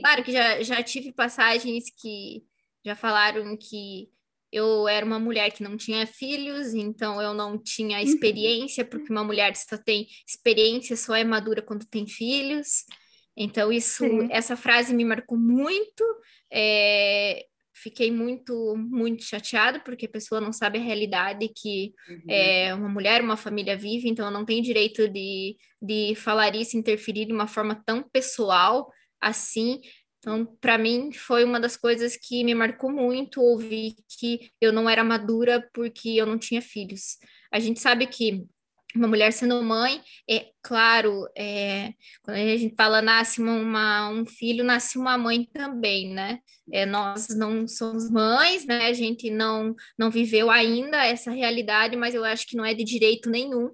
Claro 0.00 0.22
que 0.24 0.32
já, 0.32 0.62
já 0.62 0.82
tive 0.82 1.12
passagens 1.12 1.84
que 1.90 2.44
já 2.84 2.94
falaram 2.94 3.56
que 3.56 4.08
eu 4.52 4.88
era 4.88 5.04
uma 5.06 5.18
mulher 5.18 5.50
que 5.52 5.62
não 5.62 5.76
tinha 5.76 6.06
filhos, 6.06 6.74
então 6.74 7.20
eu 7.22 7.32
não 7.32 7.56
tinha 7.56 7.98
uhum. 7.98 8.04
experiência, 8.04 8.84
porque 8.84 9.12
uma 9.12 9.24
mulher 9.24 9.54
só 9.56 9.76
tem 9.76 10.06
experiência, 10.26 10.96
só 10.96 11.14
é 11.14 11.24
madura 11.24 11.62
quando 11.62 11.86
tem 11.86 12.06
filhos. 12.06 12.84
Então, 13.36 13.72
isso, 13.72 14.04
Sim. 14.04 14.28
essa 14.30 14.56
frase 14.56 14.92
me 14.92 15.04
marcou 15.04 15.38
muito. 15.38 16.04
É, 16.52 17.46
fiquei 17.72 18.10
muito, 18.10 18.76
muito 18.76 19.22
chateada, 19.22 19.80
porque 19.80 20.06
a 20.06 20.10
pessoa 20.10 20.40
não 20.40 20.52
sabe 20.52 20.78
a 20.78 20.82
realidade 20.82 21.48
que 21.48 21.92
uhum. 22.08 22.22
é, 22.28 22.74
uma 22.74 22.88
mulher, 22.88 23.22
uma 23.22 23.36
família 23.36 23.76
vive, 23.76 24.08
então 24.08 24.26
eu 24.26 24.32
não 24.32 24.44
tenho 24.44 24.62
direito 24.62 25.08
de, 25.08 25.56
de 25.80 26.14
falar 26.16 26.54
isso, 26.54 26.76
interferir 26.76 27.26
de 27.26 27.32
uma 27.32 27.46
forma 27.46 27.74
tão 27.86 28.02
pessoal 28.02 28.90
assim. 29.20 29.80
Então, 30.20 30.44
para 30.60 30.76
mim, 30.76 31.10
foi 31.12 31.44
uma 31.44 31.58
das 31.58 31.78
coisas 31.78 32.14
que 32.14 32.44
me 32.44 32.54
marcou 32.54 32.92
muito 32.92 33.40
ouvir 33.40 33.94
que 34.06 34.50
eu 34.60 34.70
não 34.70 34.88
era 34.88 35.02
madura 35.02 35.66
porque 35.72 36.10
eu 36.10 36.26
não 36.26 36.38
tinha 36.38 36.60
filhos. 36.60 37.16
A 37.50 37.58
gente 37.58 37.80
sabe 37.80 38.06
que 38.06 38.46
uma 38.94 39.08
mulher 39.08 39.32
sendo 39.32 39.62
mãe, 39.62 40.00
é 40.28 40.48
claro, 40.62 41.26
é, 41.36 41.92
quando 42.22 42.36
a 42.36 42.56
gente 42.56 42.74
fala 42.74 43.00
nasce 43.00 43.40
uma, 43.40 44.10
um 44.10 44.26
filho, 44.26 44.64
nasce 44.64 44.98
uma 44.98 45.16
mãe 45.16 45.44
também, 45.52 46.12
né? 46.12 46.40
É, 46.72 46.84
nós 46.84 47.28
não 47.28 47.66
somos 47.66 48.10
mães, 48.10 48.66
né? 48.66 48.86
A 48.86 48.92
gente 48.92 49.30
não, 49.30 49.74
não 49.98 50.10
viveu 50.10 50.50
ainda 50.50 51.04
essa 51.04 51.30
realidade, 51.30 51.96
mas 51.96 52.14
eu 52.14 52.24
acho 52.24 52.46
que 52.46 52.56
não 52.56 52.64
é 52.64 52.74
de 52.74 52.84
direito 52.84 53.30
nenhum, 53.30 53.70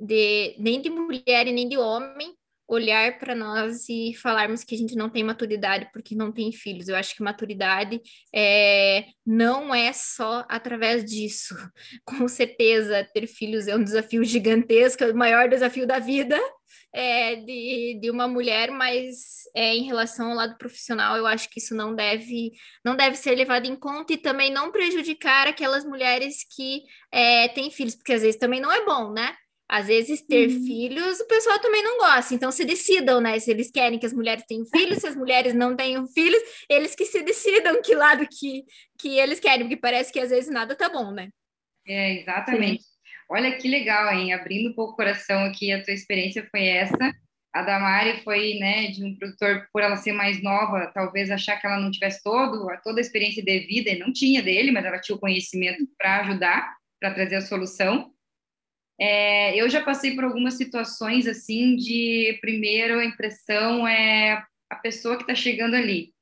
de, 0.00 0.54
nem 0.58 0.80
de 0.80 0.90
mulher 0.90 1.46
e 1.46 1.52
nem 1.52 1.68
de 1.68 1.76
homem, 1.76 2.34
olhar 2.68 3.18
para 3.18 3.34
nós 3.34 3.88
e 3.88 4.14
falarmos 4.14 4.64
que 4.64 4.74
a 4.74 4.78
gente 4.78 4.94
não 4.94 5.10
tem 5.10 5.22
maturidade 5.22 5.88
porque 5.92 6.14
não 6.14 6.32
tem 6.32 6.52
filhos. 6.52 6.88
Eu 6.88 6.96
acho 6.96 7.14
que 7.14 7.22
maturidade 7.22 8.00
é, 8.34 9.06
não 9.26 9.74
é 9.74 9.92
só 9.92 10.44
através 10.48 11.04
disso. 11.04 11.54
Com 12.04 12.26
certeza, 12.28 13.06
ter 13.12 13.26
filhos 13.26 13.68
é 13.68 13.76
um 13.76 13.84
desafio 13.84 14.24
gigantesco, 14.24 15.04
é 15.04 15.10
o 15.10 15.16
maior 15.16 15.48
desafio 15.48 15.86
da 15.86 15.98
vida 15.98 16.38
é, 16.92 17.36
de, 17.36 17.98
de 18.00 18.10
uma 18.10 18.28
mulher, 18.28 18.70
mas 18.70 19.42
é, 19.54 19.74
em 19.74 19.84
relação 19.84 20.30
ao 20.30 20.36
lado 20.36 20.58
profissional, 20.58 21.16
eu 21.16 21.26
acho 21.26 21.48
que 21.48 21.58
isso 21.58 21.74
não 21.74 21.94
deve, 21.94 22.52
não 22.84 22.94
deve 22.94 23.16
ser 23.16 23.34
levado 23.34 23.66
em 23.66 23.76
conta 23.76 24.12
e 24.12 24.18
também 24.18 24.52
não 24.52 24.70
prejudicar 24.70 25.46
aquelas 25.46 25.84
mulheres 25.84 26.44
que 26.54 26.82
é, 27.10 27.48
têm 27.48 27.70
filhos, 27.70 27.94
porque 27.94 28.12
às 28.12 28.22
vezes 28.22 28.38
também 28.38 28.60
não 28.60 28.70
é 28.70 28.84
bom, 28.84 29.12
né? 29.12 29.34
Às 29.72 29.86
vezes, 29.86 30.20
ter 30.20 30.50
uhum. 30.50 30.66
filhos, 30.66 31.18
o 31.18 31.26
pessoal 31.26 31.58
também 31.58 31.82
não 31.82 31.96
gosta. 31.96 32.34
Então, 32.34 32.52
se 32.52 32.62
decidam, 32.62 33.22
né? 33.22 33.38
Se 33.38 33.50
eles 33.50 33.70
querem 33.70 33.98
que 33.98 34.04
as 34.04 34.12
mulheres 34.12 34.44
tenham 34.46 34.66
filhos, 34.66 34.98
se 34.98 35.06
as 35.06 35.16
mulheres 35.16 35.54
não 35.54 35.74
tenham 35.74 36.06
filhos, 36.06 36.42
eles 36.68 36.94
que 36.94 37.06
se 37.06 37.22
decidam 37.22 37.80
que 37.80 37.94
lado 37.94 38.28
que, 38.28 38.64
que 38.98 39.18
eles 39.18 39.40
querem, 39.40 39.60
porque 39.60 39.78
parece 39.78 40.12
que 40.12 40.20
às 40.20 40.28
vezes 40.28 40.52
nada 40.52 40.76
tá 40.76 40.90
bom, 40.90 41.10
né? 41.10 41.30
É, 41.88 42.20
exatamente. 42.20 42.82
Sim. 42.82 42.88
Olha 43.30 43.56
que 43.56 43.66
legal, 43.66 44.12
hein? 44.12 44.34
Abrindo 44.34 44.68
um 44.68 44.74
pouco 44.74 44.92
o 44.92 44.96
coração 44.96 45.42
aqui, 45.46 45.72
a 45.72 45.82
tua 45.82 45.94
experiência 45.94 46.46
foi 46.50 46.66
essa. 46.66 47.10
A 47.54 47.62
Damari 47.62 48.22
foi, 48.22 48.58
né, 48.58 48.88
de 48.88 49.02
um 49.02 49.16
produtor, 49.16 49.66
por 49.72 49.80
ela 49.80 49.96
ser 49.96 50.12
mais 50.12 50.42
nova, 50.42 50.90
talvez 50.92 51.30
achar 51.30 51.58
que 51.58 51.66
ela 51.66 51.80
não 51.80 51.90
tivesse 51.90 52.22
todo, 52.22 52.66
toda 52.84 53.00
a 53.00 53.00
experiência 53.00 53.42
devida, 53.42 53.88
e 53.88 53.98
não 53.98 54.12
tinha 54.12 54.42
dele, 54.42 54.70
mas 54.70 54.84
ela 54.84 55.00
tinha 55.00 55.16
o 55.16 55.20
conhecimento 55.20 55.82
para 55.96 56.20
ajudar, 56.20 56.76
para 57.00 57.14
trazer 57.14 57.36
a 57.36 57.40
solução. 57.40 58.12
É, 59.04 59.60
eu 59.60 59.68
já 59.68 59.82
passei 59.82 60.14
por 60.14 60.22
algumas 60.22 60.54
situações 60.54 61.26
assim 61.26 61.74
de 61.74 62.38
primeiro 62.40 63.00
a 63.00 63.04
impressão 63.04 63.84
é 63.84 64.44
a 64.70 64.76
pessoa 64.76 65.16
que 65.16 65.24
está 65.24 65.34
chegando 65.34 65.74
ali, 65.74 66.14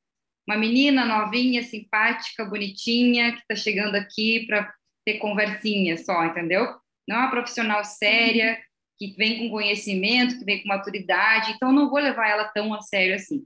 uma 0.49 0.57
menina 0.57 1.05
novinha, 1.05 1.63
simpática, 1.63 2.43
bonitinha 2.43 3.33
que 3.33 3.41
está 3.41 3.55
chegando 3.55 3.97
aqui 3.97 4.47
para 4.47 4.73
ter 5.05 5.19
conversinha 5.19 5.99
só, 5.99 6.25
entendeu? 6.25 6.75
Não 7.07 7.17
é 7.17 7.19
uma 7.19 7.31
profissional 7.31 7.85
séria 7.85 8.59
que 8.99 9.09
vem 9.09 9.41
com 9.41 9.51
conhecimento, 9.51 10.39
que 10.39 10.45
vem 10.47 10.63
com 10.63 10.69
maturidade, 10.69 11.53
então 11.53 11.71
não 11.71 11.91
vou 11.91 11.99
levar 11.99 12.31
ela 12.31 12.45
tão 12.45 12.73
a 12.73 12.81
sério 12.81 13.15
assim. 13.15 13.45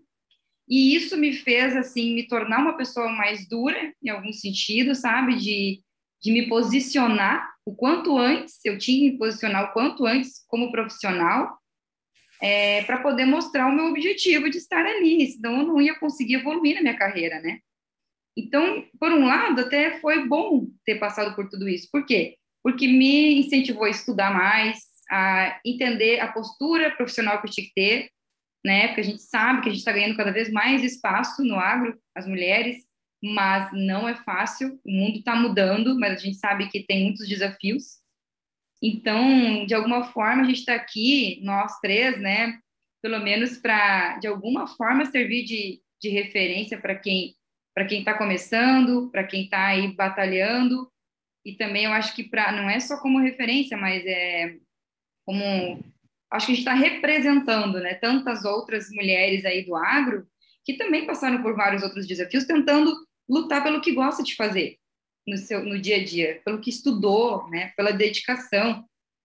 E 0.69 0.95
isso 0.95 1.17
me 1.17 1.33
fez 1.33 1.77
assim 1.77 2.15
me 2.15 2.29
tornar 2.29 2.61
uma 2.61 2.77
pessoa 2.77 3.09
mais 3.09 3.49
dura 3.49 3.93
em 4.01 4.11
algum 4.11 4.33
sentido, 4.33 4.95
sabe, 4.95 5.35
de 5.35 5.83
de 6.23 6.33
me 6.33 6.49
posicionar 6.49 7.54
o 7.67 7.75
quanto 7.75 8.19
antes, 8.19 8.61
eu 8.65 8.79
tinha 8.79 8.99
que 8.99 9.13
me 9.13 9.19
posicionar 9.19 9.65
o 9.65 9.73
quanto 9.73 10.07
antes 10.07 10.45
como 10.49 10.71
profissional, 10.71 11.59
é, 12.41 12.83
para 12.85 13.01
poder 13.01 13.25
mostrar 13.25 13.69
o 13.69 13.75
meu 13.75 13.87
objetivo 13.87 14.51
de 14.51 14.59
estar 14.59 14.85
ali, 14.85 15.27
senão 15.29 15.61
eu 15.61 15.67
não 15.67 15.81
ia 15.81 15.99
conseguir 15.99 16.35
evoluir 16.35 16.75
na 16.75 16.83
minha 16.83 16.99
carreira, 16.99 17.41
né? 17.41 17.61
Então, 18.37 18.85
por 18.99 19.13
um 19.13 19.27
lado, 19.27 19.61
até 19.61 20.01
foi 20.01 20.27
bom 20.27 20.67
ter 20.85 20.97
passado 20.97 21.35
por 21.35 21.49
tudo 21.49 21.69
isso. 21.69 21.89
Por 21.91 22.05
quê? 22.05 22.37
Porque 22.63 22.89
me 22.89 23.39
incentivou 23.39 23.85
a 23.85 23.91
estudar 23.91 24.35
mais, 24.35 24.79
a 25.11 25.61
entender 25.65 26.21
a 26.21 26.33
postura 26.33 26.91
profissional 26.91 27.41
que 27.41 27.47
eu 27.47 27.51
tinha 27.51 27.67
que 27.67 27.75
ter, 27.75 28.11
né? 28.65 28.89
Porque 28.89 29.03
a 29.03 29.05
gente 29.05 29.23
sabe 29.23 29.63
que 29.63 29.69
a 29.69 29.73
gente 29.73 29.79
está 29.79 29.93
ganhando 29.93 30.17
cada 30.17 30.33
vez 30.33 30.51
mais 30.51 30.83
espaço 30.83 31.45
no 31.45 31.55
agro, 31.59 31.97
as 32.15 32.27
mulheres, 32.27 32.85
mas 33.25 33.71
não 33.73 34.07
é 34.07 34.15
fácil. 34.17 34.79
O 34.85 34.91
mundo 34.91 35.19
está 35.19 35.35
mudando, 35.35 35.99
mas 35.99 36.13
a 36.13 36.23
gente 36.23 36.37
sabe 36.37 36.69
que 36.69 36.85
tem 36.85 37.05
muitos 37.05 37.27
desafios. 37.27 37.99
Então, 38.83 39.65
de 39.65 39.75
alguma 39.75 40.05
forma, 40.05 40.43
a 40.43 40.45
gente 40.45 40.59
está 40.59 40.75
aqui, 40.75 41.41
nós 41.43 41.81
três, 41.81 42.21
né? 42.21 42.59
Pelo 43.03 43.19
menos 43.21 43.57
para, 43.57 44.19
de 44.19 44.27
alguma 44.27 44.67
forma, 44.67 45.07
servir 45.07 45.45
de, 45.45 45.81
de 46.03 46.11
referência 46.11 46.79
para 46.79 46.95
quem 46.95 47.35
para 47.75 47.87
quem 47.87 48.01
está 48.01 48.17
começando, 48.17 49.11
para 49.11 49.25
quem 49.25 49.45
está 49.45 49.67
aí 49.67 49.93
batalhando. 49.97 50.89
E 51.45 51.55
também 51.55 51.87
eu 51.87 51.93
acho 51.93 52.15
que 52.15 52.23
para 52.23 52.53
não 52.53 52.71
é 52.71 52.79
só 52.79 53.01
como 53.01 53.19
referência, 53.19 53.77
mas 53.77 54.05
é 54.07 54.57
como 55.25 55.83
acho 56.31 56.47
que 56.47 56.53
a 56.53 56.55
gente 56.55 56.59
está 56.59 56.75
representando, 56.75 57.81
né, 57.81 57.95
tantas 57.95 58.45
outras 58.45 58.91
mulheres 58.91 59.45
aí 59.45 59.65
do 59.65 59.75
agro 59.75 60.25
que 60.65 60.75
também 60.75 61.07
passaram 61.07 61.43
por 61.43 61.55
vários 61.55 61.83
outros 61.83 62.07
desafios, 62.07 62.45
tentando 62.45 62.95
lutar 63.29 63.63
pelo 63.63 63.81
que 63.81 63.93
gosta 63.93 64.23
de 64.23 64.35
fazer 64.35 64.79
no 65.27 65.37
seu 65.37 65.65
no 65.65 65.81
dia 65.81 65.97
a 65.97 66.05
dia, 66.05 66.43
pelo 66.45 66.61
que 66.61 66.71
estudou, 66.71 67.49
né, 67.49 67.73
pela 67.77 67.93
dedicação. 67.93 68.85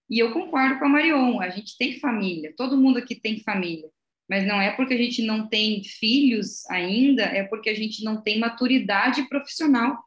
E 0.09 0.19
eu 0.19 0.31
concordo 0.31 0.79
com 0.79 0.85
a 0.85 0.89
Marion, 0.89 1.39
a 1.39 1.49
gente 1.49 1.77
tem 1.77 1.99
família, 1.99 2.53
todo 2.57 2.77
mundo 2.77 2.97
aqui 2.97 3.15
tem 3.15 3.41
família, 3.41 3.89
mas 4.29 4.47
não 4.47 4.59
é 4.59 4.71
porque 4.75 4.93
a 4.93 4.97
gente 4.97 5.23
não 5.23 5.47
tem 5.47 5.83
filhos 5.83 6.65
ainda, 6.69 7.23
é 7.23 7.43
porque 7.43 7.69
a 7.69 7.75
gente 7.75 8.03
não 8.03 8.21
tem 8.21 8.39
maturidade 8.39 9.27
profissional. 9.27 10.03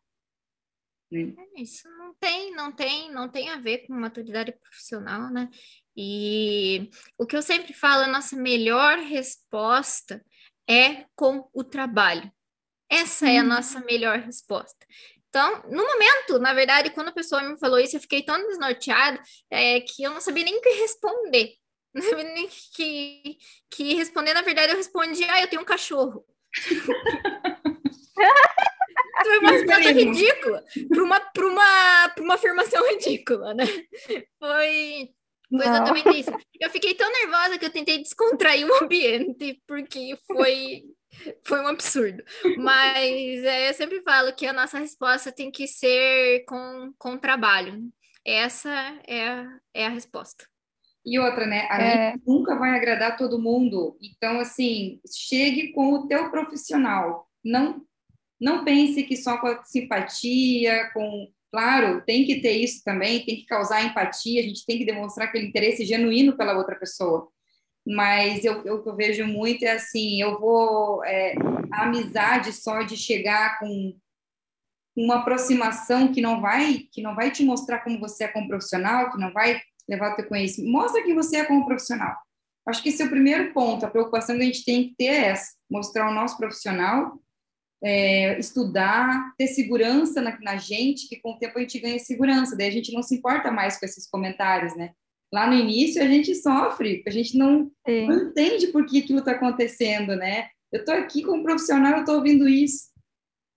Né? 1.11 1.35
É 1.57 1.61
isso 1.61 1.87
não 2.13 2.15
tem, 2.15 2.55
não 2.55 2.73
tem, 2.73 3.11
não 3.11 3.29
tem 3.29 3.49
a 3.51 3.57
ver 3.57 3.87
com 3.87 3.95
maturidade 3.95 4.53
profissional, 4.53 5.31
né? 5.31 5.49
E 5.97 6.91
o 7.19 7.27
que 7.27 7.37
eu 7.37 7.43
sempre 7.43 7.73
falo, 7.73 8.05
a 8.05 8.09
nossa 8.09 8.37
melhor 8.37 8.99
resposta 8.99 10.25
é 10.69 11.07
com 11.15 11.49
o 11.53 11.65
trabalho. 11.65 12.31
Essa 12.93 13.27
é 13.27 13.39
a 13.39 13.41
uhum. 13.41 13.49
nossa 13.49 13.81
melhor 13.81 14.19
resposta. 14.19 14.87
Então, 15.31 15.63
no 15.71 15.83
momento, 15.83 16.39
na 16.39 16.53
verdade, 16.53 16.91
quando 16.91 17.09
a 17.09 17.13
pessoa 17.13 17.43
me 17.43 17.59
falou 17.59 17.79
isso, 17.79 17.97
eu 17.97 18.01
fiquei 18.03 18.23
tão 18.23 18.37
desnorteada 18.47 19.19
é, 19.51 19.81
que 19.81 20.03
eu 20.03 20.11
não 20.11 20.21
sabia 20.21 20.45
nem 20.45 20.59
o 20.59 20.61
que 20.61 20.69
responder. 20.81 21.55
Não 21.95 22.01
sabia 22.01 22.25
nem 22.25 22.49
que, 22.75 23.37
que 23.71 23.95
responder, 23.95 24.33
na 24.33 24.41
verdade, 24.41 24.73
eu 24.73 24.79
respondi, 24.79 25.25
ah, 25.25 25.43
eu 25.43 25.47
tenho 25.47 25.61
um 25.61 25.65
cachorro. 25.65 26.25
Foi 29.23 29.39
uma 29.39 29.51
resposta 29.51 29.93
ridícula 29.93 30.65
para 30.89 31.03
uma, 31.03 31.21
uma, 31.37 32.15
uma 32.19 32.35
afirmação 32.35 32.83
ridícula, 32.89 33.53
né? 33.53 33.67
Foi, 34.39 35.11
foi 35.51 35.61
exatamente 35.61 36.19
isso. 36.19 36.31
Eu 36.59 36.71
fiquei 36.71 36.95
tão 36.95 37.13
nervosa 37.13 37.59
que 37.59 37.67
eu 37.67 37.71
tentei 37.71 37.99
descontrair 37.99 38.67
o 38.67 38.83
ambiente, 38.83 39.63
porque 39.67 40.19
foi 40.27 40.83
foi 41.45 41.61
um 41.61 41.69
absurdo. 41.69 42.23
Mas 42.59 43.45
é, 43.45 43.69
eu 43.69 43.75
sempre 43.75 44.03
falo 44.03 44.35
que 44.35 44.47
a 44.47 44.53
nossa 44.53 44.79
resposta 44.79 45.33
tem 45.33 45.51
que 45.51 45.67
ser 45.67 46.45
com, 46.47 46.93
com 46.99 47.19
trabalho. 47.19 47.91
Essa 48.25 48.71
é, 49.07 49.29
a, 49.29 49.59
é 49.75 49.87
a 49.87 49.91
resposta. 49.91 50.47
E 51.05 51.19
outra, 51.19 51.47
né? 51.47 51.67
A 51.69 51.83
é... 51.83 52.13
gente 52.13 52.23
nunca 52.27 52.57
vai 52.57 52.77
agradar 52.77 53.17
todo 53.17 53.41
mundo. 53.41 53.97
Então, 54.01 54.39
assim, 54.39 55.01
chegue 55.29 55.73
com 55.73 55.93
o 55.93 56.07
teu 56.07 56.31
profissional. 56.31 57.29
Não, 57.45 57.85
não 58.41 58.65
pense 58.65 59.03
que 59.03 59.17
só 59.17 59.39
com 59.39 59.49
a 59.49 59.65
simpatia, 59.65 60.91
com... 60.95 61.29
Claro, 61.51 62.03
tem 62.07 62.25
que 62.25 62.41
ter 62.41 62.53
isso 62.53 62.83
também, 62.83 63.27
tem 63.27 63.37
que 63.37 63.45
causar 63.45 63.85
empatia, 63.85 64.41
a 64.41 64.45
gente 64.45 64.65
tem 64.65 64.79
que 64.79 64.87
demonstrar 64.87 65.29
aquele 65.29 65.49
interesse 65.49 65.85
genuíno 65.85 66.35
pela 66.35 66.57
outra 66.57 66.75
pessoa 66.77 67.31
mas 67.87 68.45
eu, 68.45 68.65
eu, 68.65 68.83
eu 68.85 68.97
vejo 68.97 69.27
muito 69.27 69.65
é 69.65 69.73
assim, 69.73 70.21
eu 70.21 70.39
vou 70.39 71.05
é, 71.05 71.35
a 71.73 71.85
amizade 71.85 72.53
só 72.53 72.83
de 72.83 72.97
chegar 72.97 73.59
com 73.59 73.97
uma 74.97 75.17
aproximação 75.17 76.13
que 76.13 76.21
não 76.21 76.41
vai 76.41 76.87
que 76.93 77.03
não 77.03 77.15
vai 77.15 77.31
te 77.31 77.45
mostrar 77.45 77.81
como 77.81 77.99
você 77.99 78.25
é 78.25 78.29
como 78.29 78.49
profissional, 78.49 79.11
que 79.11 79.19
não 79.19 79.33
vai 79.33 79.61
levar 79.89 80.13
o 80.13 80.17
teu 80.17 80.29
conhecimento, 80.29 80.73
mostra 80.73 81.03
que 81.03 81.15
você 81.15 81.39
é 81.39 81.45
como 81.45 81.67
profissional. 81.67 82.17
Acho 82.67 82.83
que 82.83 82.91
esse 82.91 83.03
é 83.03 83.07
o 83.07 83.11
primeiro 83.11 83.53
ponto, 83.53 83.85
a 83.85 83.91
preocupação 83.91 84.37
que 84.37 84.43
a 84.43 84.47
gente 84.47 84.65
tem 84.65 84.89
que 84.89 84.95
ter 84.97 85.07
é 85.07 85.25
essa, 85.31 85.53
mostrar 85.69 86.09
o 86.09 86.15
nosso 86.15 86.37
profissional, 86.37 87.21
é, 87.83 88.39
estudar, 88.39 89.35
ter 89.37 89.49
segurança 89.49 90.23
na, 90.23 90.39
na 90.41 90.57
gente, 90.57 91.09
que 91.09 91.17
com 91.21 91.33
o 91.33 91.39
tempo 91.39 91.59
a 91.59 91.61
gente 91.63 91.81
ganha 91.81 91.99
segurança, 91.99 92.57
daí 92.57 92.69
a 92.69 92.73
gente 92.73 92.93
não 92.93 93.03
se 93.03 93.17
importa 93.17 93.51
mais 93.51 93.79
com 93.79 93.85
esses 93.85 94.09
comentários, 94.09 94.77
né? 94.77 94.93
Lá 95.33 95.47
no 95.47 95.55
início 95.55 96.03
a 96.03 96.07
gente 96.07 96.35
sofre, 96.35 97.03
a 97.07 97.11
gente 97.11 97.37
não, 97.39 97.71
não 97.87 98.29
entende 98.29 98.67
por 98.69 98.85
que 98.85 98.99
aquilo 98.99 99.21
está 99.21 99.33
acontecendo, 99.33 100.15
né? 100.15 100.49
Eu 100.71 100.81
estou 100.81 100.95
aqui 100.95 101.23
como 101.23 101.43
profissional, 101.43 101.93
eu 101.95 102.01
estou 102.01 102.17
ouvindo 102.17 102.49
isso. 102.49 102.93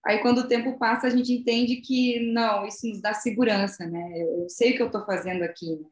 Aí, 0.06 0.20
quando 0.20 0.40
o 0.40 0.48
tempo 0.48 0.78
passa, 0.78 1.08
a 1.08 1.10
gente 1.10 1.34
entende 1.34 1.78
que, 1.78 2.20
não, 2.32 2.68
isso 2.68 2.88
nos 2.88 3.02
dá 3.02 3.14
segurança, 3.14 3.88
né? 3.88 4.12
Eu, 4.16 4.42
eu 4.44 4.50
sei 4.50 4.72
o 4.72 4.76
que 4.76 4.82
eu 4.82 4.88
estou 4.88 5.04
fazendo 5.04 5.44
aqui, 5.44 5.76
né? 5.76 5.88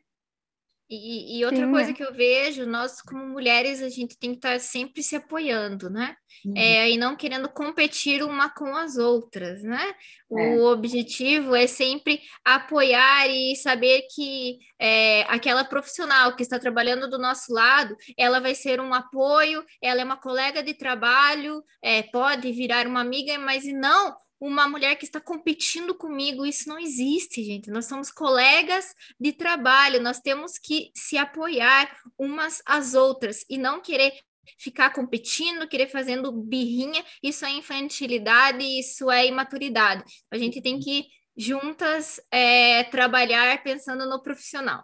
E, 0.93 1.39
e, 1.39 1.45
outra 1.45 1.65
Sim, 1.65 1.71
coisa 1.71 1.87
né? 1.89 1.93
que 1.93 2.03
eu 2.03 2.13
vejo, 2.13 2.65
nós 2.65 3.01
como 3.01 3.25
mulheres, 3.25 3.81
a 3.81 3.89
gente 3.89 4.17
tem 4.17 4.31
que 4.31 4.37
estar 4.37 4.59
sempre 4.59 5.01
se 5.01 5.15
apoiando, 5.15 5.89
né? 5.89 6.15
Uhum. 6.45 6.53
É, 6.55 6.89
e 6.91 6.97
não 6.97 7.15
querendo 7.15 7.49
competir 7.49 8.23
uma 8.23 8.49
com 8.49 8.75
as 8.75 8.97
outras, 8.97 9.63
né? 9.63 9.93
O 10.29 10.39
é. 10.39 10.61
objetivo 10.71 11.55
é 11.55 11.67
sempre 11.67 12.21
apoiar 12.43 13.27
e 13.27 13.55
saber 13.55 14.03
que 14.13 14.59
é, 14.79 15.23
aquela 15.23 15.63
profissional 15.63 16.35
que 16.35 16.43
está 16.43 16.59
trabalhando 16.59 17.09
do 17.09 17.17
nosso 17.17 17.53
lado, 17.53 17.95
ela 18.17 18.39
vai 18.39 18.53
ser 18.53 18.79
um 18.79 18.93
apoio, 18.93 19.63
ela 19.81 20.01
é 20.01 20.03
uma 20.03 20.17
colega 20.17 20.61
de 20.61 20.73
trabalho, 20.73 21.63
é, 21.81 22.03
pode 22.03 22.51
virar 22.51 22.85
uma 22.87 23.01
amiga, 23.01 23.37
mas 23.39 23.63
não 23.65 24.15
uma 24.45 24.67
mulher 24.67 24.95
que 24.97 25.05
está 25.05 25.21
competindo 25.21 25.95
comigo. 25.95 26.45
Isso 26.45 26.67
não 26.67 26.77
existe, 26.77 27.41
gente. 27.41 27.71
Nós 27.71 27.85
somos 27.85 28.11
colegas 28.11 28.93
de 29.17 29.31
trabalho, 29.31 30.01
nós 30.01 30.19
temos 30.19 30.57
que 30.57 30.91
se 30.93 31.17
apoiar 31.17 31.89
umas 32.17 32.61
às 32.65 32.93
outras 32.93 33.45
e 33.49 33.57
não 33.57 33.81
querer 33.81 34.11
ficar 34.57 34.89
competindo, 34.89 35.67
querer 35.67 35.87
fazendo 35.87 36.29
birrinha. 36.31 37.03
Isso 37.23 37.45
é 37.45 37.51
infantilidade, 37.51 38.63
isso 38.63 39.09
é 39.09 39.25
imaturidade. 39.25 40.03
A 40.29 40.37
gente 40.37 40.61
tem 40.61 40.77
que 40.77 41.07
juntas 41.37 42.19
é, 42.29 42.83
trabalhar 42.83 43.63
pensando 43.63 44.05
no 44.09 44.21
profissional. 44.21 44.83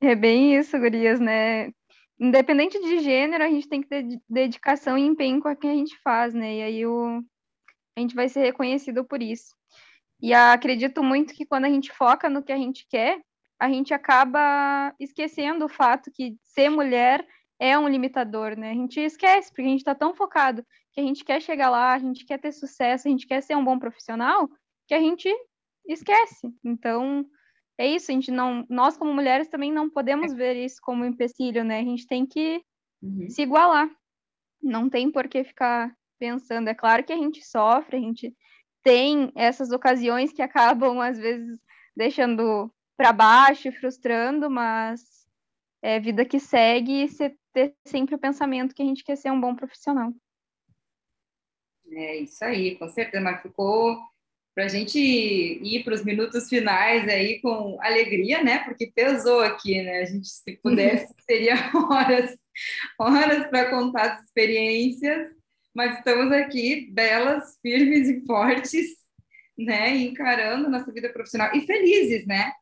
É 0.00 0.16
bem 0.16 0.56
isso, 0.56 0.76
gurias, 0.76 1.20
né? 1.20 1.70
Independente 2.18 2.80
de 2.80 2.98
gênero, 2.98 3.44
a 3.44 3.48
gente 3.48 3.68
tem 3.68 3.80
que 3.80 3.88
ter 3.88 4.04
dedicação 4.28 4.98
e 4.98 5.02
empenho 5.02 5.40
com 5.40 5.48
o 5.48 5.56
que 5.56 5.68
a 5.68 5.74
gente 5.74 5.96
faz, 6.02 6.34
né? 6.34 6.56
E 6.56 6.62
aí 6.62 6.86
o, 6.86 7.22
a 8.00 8.02
gente 8.02 8.14
vai 8.14 8.28
ser 8.28 8.40
reconhecido 8.40 9.04
por 9.04 9.22
isso. 9.22 9.54
E 10.20 10.34
acredito 10.34 11.02
muito 11.02 11.34
que 11.34 11.46
quando 11.46 11.64
a 11.64 11.70
gente 11.70 11.92
foca 11.92 12.28
no 12.28 12.42
que 12.42 12.52
a 12.52 12.56
gente 12.56 12.86
quer, 12.88 13.20
a 13.58 13.68
gente 13.68 13.92
acaba 13.94 14.94
esquecendo 14.98 15.64
o 15.64 15.68
fato 15.68 16.10
que 16.10 16.36
ser 16.42 16.68
mulher 16.68 17.26
é 17.58 17.78
um 17.78 17.88
limitador, 17.88 18.56
né? 18.56 18.70
A 18.70 18.74
gente 18.74 18.98
esquece, 19.00 19.50
porque 19.50 19.62
a 19.62 19.66
gente 19.66 19.80
está 19.80 19.94
tão 19.94 20.14
focado 20.14 20.64
que 20.92 21.00
a 21.00 21.04
gente 21.04 21.24
quer 21.24 21.40
chegar 21.42 21.68
lá, 21.68 21.92
a 21.92 21.98
gente 21.98 22.24
quer 22.24 22.38
ter 22.38 22.52
sucesso, 22.52 23.06
a 23.06 23.10
gente 23.10 23.26
quer 23.26 23.42
ser 23.42 23.54
um 23.54 23.64
bom 23.64 23.78
profissional, 23.78 24.48
que 24.88 24.94
a 24.94 24.98
gente 24.98 25.28
esquece. 25.86 26.50
Então, 26.64 27.24
é 27.76 27.86
isso, 27.86 28.10
a 28.10 28.14
gente 28.14 28.30
não, 28.30 28.64
nós 28.68 28.96
como 28.96 29.12
mulheres 29.12 29.48
também 29.48 29.70
não 29.70 29.90
podemos 29.90 30.32
ver 30.32 30.56
isso 30.56 30.78
como 30.82 31.04
um 31.04 31.06
empecilho, 31.06 31.62
né? 31.62 31.80
A 31.80 31.84
gente 31.84 32.06
tem 32.06 32.26
que 32.26 32.62
uhum. 33.02 33.28
se 33.28 33.42
igualar. 33.42 33.90
Não 34.62 34.88
tem 34.88 35.10
por 35.10 35.28
que 35.28 35.44
ficar 35.44 35.94
pensando. 36.20 36.68
É 36.68 36.74
claro 36.74 37.02
que 37.02 37.12
a 37.12 37.16
gente 37.16 37.42
sofre, 37.42 37.96
a 37.96 38.00
gente 38.00 38.32
tem 38.82 39.32
essas 39.34 39.72
ocasiões 39.72 40.32
que 40.32 40.42
acabam, 40.42 41.00
às 41.00 41.18
vezes, 41.18 41.58
deixando 41.96 42.72
para 42.96 43.12
baixo, 43.12 43.72
frustrando, 43.72 44.50
mas 44.50 45.00
é 45.82 45.98
vida 45.98 46.24
que 46.24 46.38
segue 46.38 47.04
e 47.04 47.08
você 47.08 47.34
ter 47.52 47.74
sempre 47.86 48.14
o 48.14 48.18
pensamento 48.18 48.74
que 48.74 48.82
a 48.82 48.84
gente 48.84 49.02
quer 49.02 49.16
ser 49.16 49.30
um 49.32 49.40
bom 49.40 49.56
profissional. 49.56 50.12
É 51.92 52.18
isso 52.18 52.44
aí, 52.44 52.76
com 52.76 52.88
certeza, 52.88 53.22
mas 53.22 53.42
ficou 53.42 53.98
para 54.54 54.64
a 54.64 54.68
gente 54.68 54.98
ir 54.98 55.82
para 55.82 55.94
os 55.94 56.04
minutos 56.04 56.48
finais 56.48 57.08
aí 57.08 57.40
com 57.40 57.78
alegria, 57.80 58.42
né? 58.42 58.58
Porque 58.64 58.92
pesou 58.94 59.40
aqui, 59.40 59.82
né? 59.82 60.02
A 60.02 60.04
gente, 60.04 60.28
se 60.28 60.56
pudesse, 60.58 61.14
teria 61.26 61.54
horas, 61.74 62.36
horas 62.98 63.46
para 63.48 63.70
contar 63.70 64.12
as 64.12 64.24
experiências 64.24 65.39
mas 65.74 65.98
estamos 65.98 66.32
aqui, 66.32 66.90
belas, 66.92 67.58
firmes 67.62 68.08
e 68.08 68.24
fortes, 68.26 68.86
né, 69.56 69.96
encarando 69.96 70.70
nossa 70.70 70.92
vida 70.92 71.12
profissional 71.12 71.54
e 71.54 71.60
felizes, 71.62 72.26
né? 72.26 72.52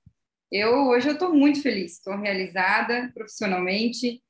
Eu 0.51 0.89
hoje 0.89 1.09
eu 1.09 1.13
estou 1.13 1.35
muito 1.35 1.63
feliz, 1.63 1.93
estou 1.93 2.17
realizada 2.17 3.11
profissionalmente, 3.15 4.23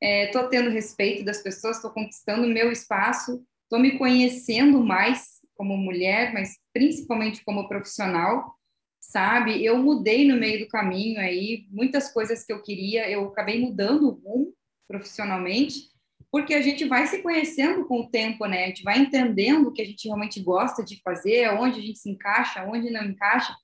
estou 0.00 0.42
é, 0.42 0.48
tendo 0.48 0.70
respeito 0.70 1.24
das 1.24 1.42
pessoas, 1.42 1.76
estou 1.76 1.90
conquistando 1.90 2.46
meu 2.46 2.70
espaço, 2.70 3.44
estou 3.64 3.78
me 3.78 3.98
conhecendo 3.98 4.84
mais 4.84 5.40
como 5.54 5.76
mulher, 5.76 6.32
mas 6.32 6.58
principalmente 6.72 7.44
como 7.44 7.68
profissional, 7.68 8.54
sabe? 9.00 9.64
Eu 9.64 9.78
mudei 9.78 10.26
no 10.26 10.36
meio 10.36 10.60
do 10.60 10.68
caminho 10.68 11.20
aí, 11.20 11.66
muitas 11.70 12.12
coisas 12.12 12.44
que 12.44 12.52
eu 12.52 12.62
queria, 12.62 13.10
eu 13.10 13.28
acabei 13.28 13.60
mudando 13.60 14.08
o 14.08 14.10
rumo 14.10 14.54
profissionalmente, 14.86 15.91
porque 16.32 16.54
a 16.54 16.62
gente 16.62 16.86
vai 16.86 17.06
se 17.06 17.20
conhecendo 17.22 17.84
com 17.84 18.00
o 18.00 18.10
tempo, 18.10 18.46
né? 18.46 18.64
A 18.64 18.66
gente 18.68 18.82
vai 18.82 18.98
entendendo 18.98 19.68
o 19.68 19.72
que 19.72 19.82
a 19.82 19.84
gente 19.84 20.08
realmente 20.08 20.42
gosta 20.42 20.82
de 20.82 20.98
fazer, 21.02 21.50
onde 21.50 21.78
a 21.78 21.82
gente 21.82 21.98
se 21.98 22.08
encaixa, 22.08 22.64
onde 22.64 22.90
não 22.90 23.04
encaixa. 23.04 23.54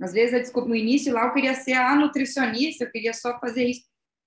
Às 0.00 0.12
vezes, 0.12 0.34
eu 0.34 0.40
desculpa, 0.40 0.68
no 0.68 0.74
início 0.74 1.14
lá 1.14 1.26
eu 1.26 1.32
queria 1.32 1.54
ser 1.54 1.74
a 1.74 1.94
nutricionista, 1.94 2.84
eu 2.84 2.90
queria 2.90 3.14
só 3.14 3.38
fazer 3.38 3.66
isso, 3.66 3.82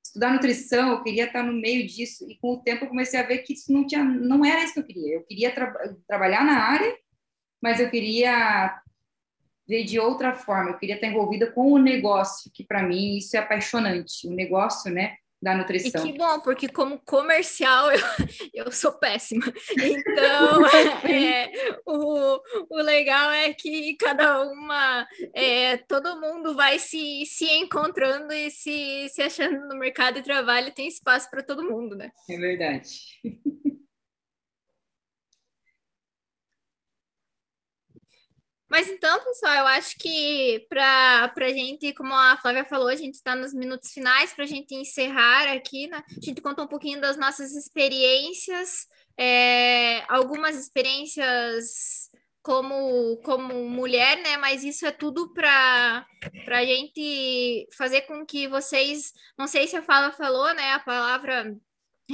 estudar 0.06 0.34
nutrição, 0.34 0.92
eu 0.92 1.04
queria 1.04 1.26
estar 1.26 1.44
no 1.44 1.52
meio 1.52 1.86
disso. 1.86 2.26
E 2.30 2.38
com 2.40 2.54
o 2.54 2.62
tempo 2.62 2.86
eu 2.86 2.90
comecei 2.90 3.20
a 3.20 3.24
ver 3.24 3.40
que 3.40 3.54
isso 3.54 3.74
não 3.74 3.86
tinha, 3.86 4.04
não 4.06 4.46
era 4.46 4.64
isso 4.64 4.74
que 4.74 4.80
eu 4.80 4.86
queria. 4.86 5.16
Eu 5.16 5.24
queria 5.26 5.54
tra 5.54 5.74
trabalhar 6.08 6.46
na 6.46 6.64
área, 6.64 6.98
mas 7.62 7.82
eu 7.82 7.90
queria 7.90 8.82
ver 9.68 9.84
de 9.84 10.00
outra 10.00 10.34
forma, 10.34 10.72
eu 10.72 10.78
queria 10.78 10.96
estar 10.96 11.08
envolvida 11.08 11.52
com 11.52 11.74
o 11.74 11.78
negócio, 11.78 12.50
que 12.54 12.64
para 12.64 12.84
mim 12.84 13.18
isso 13.18 13.36
é 13.36 13.40
apaixonante, 13.40 14.28
o 14.28 14.32
negócio, 14.32 14.92
né? 14.92 15.18
Da 15.42 15.56
nutrição. 15.56 16.06
E 16.06 16.12
que 16.12 16.18
bom, 16.18 16.40
porque 16.42 16.70
como 16.70 17.00
comercial 17.00 17.92
eu, 17.92 18.00
eu 18.54 18.72
sou 18.72 18.92
péssima. 18.92 19.44
Então, 19.72 20.62
é, 21.10 21.52
o, 21.84 22.40
o 22.70 22.78
legal 22.78 23.32
é 23.32 23.52
que 23.52 23.96
cada 23.96 24.44
uma, 24.44 25.08
é, 25.34 25.78
todo 25.78 26.22
mundo 26.22 26.54
vai 26.54 26.78
se, 26.78 27.26
se 27.26 27.46
encontrando 27.46 28.32
e 28.32 28.52
se, 28.52 29.10
se 29.10 29.22
achando 29.24 29.68
no 29.68 29.76
mercado 29.80 30.16
de 30.16 30.22
trabalho, 30.22 30.74
tem 30.74 30.88
espaço 30.88 31.28
para 31.32 31.42
todo 31.42 31.68
mundo, 31.68 31.96
né? 31.96 32.12
É 32.30 32.38
verdade. 32.38 32.90
Mas 38.72 38.88
então, 38.88 39.22
pessoal, 39.26 39.54
eu 39.54 39.68
acho 39.68 39.98
que 39.98 40.66
para 40.70 41.34
a 41.36 41.50
gente, 41.50 41.94
como 41.94 42.14
a 42.14 42.38
Flávia 42.38 42.64
falou, 42.64 42.88
a 42.88 42.96
gente 42.96 43.16
está 43.16 43.36
nos 43.36 43.54
minutos 43.54 43.92
finais 43.92 44.34
para 44.34 44.46
a 44.46 44.48
gente 44.48 44.74
encerrar 44.74 45.52
aqui, 45.52 45.88
né? 45.88 46.02
A 46.10 46.26
gente 46.26 46.42
contou 46.42 46.64
um 46.64 46.70
pouquinho 46.70 47.02
das 47.02 47.18
nossas 47.18 47.52
experiências, 47.52 48.88
é, 49.18 50.06
algumas 50.08 50.56
experiências 50.56 52.10
como, 52.42 53.18
como 53.26 53.68
mulher, 53.68 54.16
né? 54.22 54.38
Mas 54.38 54.64
isso 54.64 54.86
é 54.86 54.92
tudo 54.92 55.34
para 55.34 56.08
a 56.48 56.64
gente 56.64 57.68
fazer 57.78 58.04
com 58.04 58.26
que 58.26 58.48
vocês, 58.48 59.12
não 59.38 59.48
sei 59.48 59.68
se 59.68 59.76
a 59.76 59.84
Fala 59.84 60.14
falou, 60.14 60.54
né? 60.54 60.72
A 60.72 60.80
palavra 60.80 61.54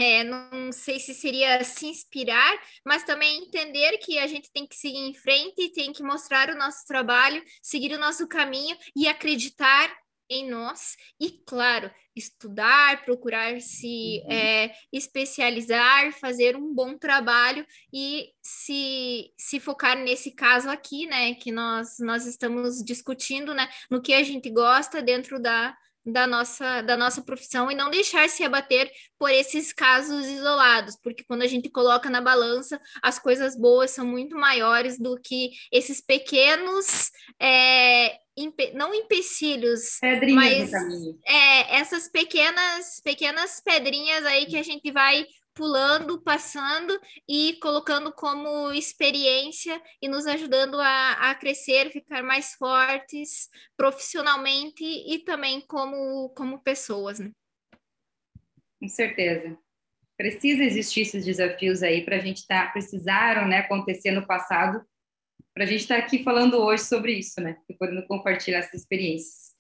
é, 0.01 0.23
não 0.23 0.71
sei 0.71 0.99
se 0.99 1.13
seria 1.13 1.63
se 1.63 1.87
inspirar, 1.87 2.59
mas 2.85 3.03
também 3.03 3.43
entender 3.43 3.97
que 3.97 4.17
a 4.19 4.27
gente 4.27 4.51
tem 4.51 4.65
que 4.65 4.75
seguir 4.75 4.99
em 4.99 5.13
frente, 5.13 5.71
tem 5.73 5.91
que 5.93 6.03
mostrar 6.03 6.49
o 6.49 6.57
nosso 6.57 6.85
trabalho, 6.85 7.43
seguir 7.61 7.93
o 7.93 7.99
nosso 7.99 8.27
caminho 8.27 8.77
e 8.95 9.07
acreditar 9.07 9.95
em 10.29 10.49
nós. 10.49 10.95
E, 11.19 11.31
claro, 11.45 11.89
estudar, 12.15 13.03
procurar 13.03 13.59
se 13.61 14.21
uhum. 14.25 14.31
é, 14.31 14.73
especializar, 14.91 16.11
fazer 16.13 16.55
um 16.55 16.73
bom 16.73 16.97
trabalho 16.97 17.65
e 17.93 18.29
se, 18.41 19.31
se 19.37 19.59
focar 19.59 19.97
nesse 19.97 20.31
caso 20.31 20.69
aqui, 20.69 21.05
né, 21.07 21.33
que 21.35 21.51
nós, 21.51 21.97
nós 21.99 22.25
estamos 22.25 22.83
discutindo, 22.83 23.53
né, 23.53 23.69
no 23.89 24.01
que 24.01 24.13
a 24.13 24.23
gente 24.23 24.49
gosta 24.49 25.01
dentro 25.01 25.39
da 25.39 25.75
da 26.07 26.25
nossa, 26.25 26.81
da 26.81 26.95
nossa 26.95 27.21
profissão 27.21 27.69
e 27.69 27.75
não 27.75 27.89
deixar 27.89 28.29
se 28.29 28.43
abater 28.43 28.89
por 29.19 29.29
esses 29.29 29.73
casos 29.73 30.25
isolados, 30.25 30.95
porque 31.03 31.23
quando 31.23 31.41
a 31.41 31.47
gente 31.47 31.69
coloca 31.69 32.09
na 32.09 32.21
balança, 32.21 32.79
as 33.01 33.19
coisas 33.19 33.57
boas 33.57 33.91
são 33.91 34.05
muito 34.05 34.37
maiores 34.37 34.97
do 34.97 35.19
que 35.19 35.51
esses 35.69 35.99
pequenos, 35.99 37.11
é, 37.41 38.17
não 38.73 38.93
empecilhos, 38.93 39.99
Pedrinhas 39.99 40.71
mas 40.71 40.93
é, 41.25 41.77
essas 41.77 42.07
pequenas, 42.09 43.01
pequenas 43.03 43.59
pedrinhas 43.59 44.25
aí 44.25 44.45
que 44.45 44.57
a 44.57 44.63
gente 44.63 44.89
vai 44.91 45.25
pulando, 45.57 46.21
passando 46.21 46.97
e 47.27 47.53
colocando 47.59 48.13
como 48.13 48.71
experiência 48.71 49.81
e 49.99 50.07
nos 50.07 50.27
ajudando 50.27 50.79
a, 50.79 51.31
a 51.31 51.35
crescer, 51.35 51.89
ficar 51.89 52.21
mais 52.21 52.53
fortes 52.53 53.49
profissionalmente 53.75 54.83
e 54.83 55.19
também 55.25 55.59
como, 55.61 56.29
como 56.29 56.61
pessoas. 56.61 57.19
Né? 57.19 57.31
Com 58.79 58.87
certeza. 58.87 59.57
Precisa 60.15 60.63
existir 60.63 61.01
esses 61.01 61.25
desafios 61.25 61.81
aí 61.81 62.05
para 62.05 62.17
a 62.17 62.19
gente 62.19 62.37
estar, 62.37 62.67
tá, 62.67 62.71
precisaram 62.71 63.47
né, 63.47 63.59
acontecer 63.59 64.11
no 64.11 64.25
passado, 64.25 64.85
para 65.53 65.63
a 65.63 65.67
gente 65.67 65.81
estar 65.81 65.99
tá 65.99 66.05
aqui 66.05 66.23
falando 66.23 66.57
hoje 66.59 66.83
sobre 66.83 67.13
isso, 67.13 67.41
né? 67.41 67.57
E 67.67 67.73
podendo 67.73 68.05
compartilhar 68.05 68.59
essas 68.59 68.81
experiências. 68.81 69.55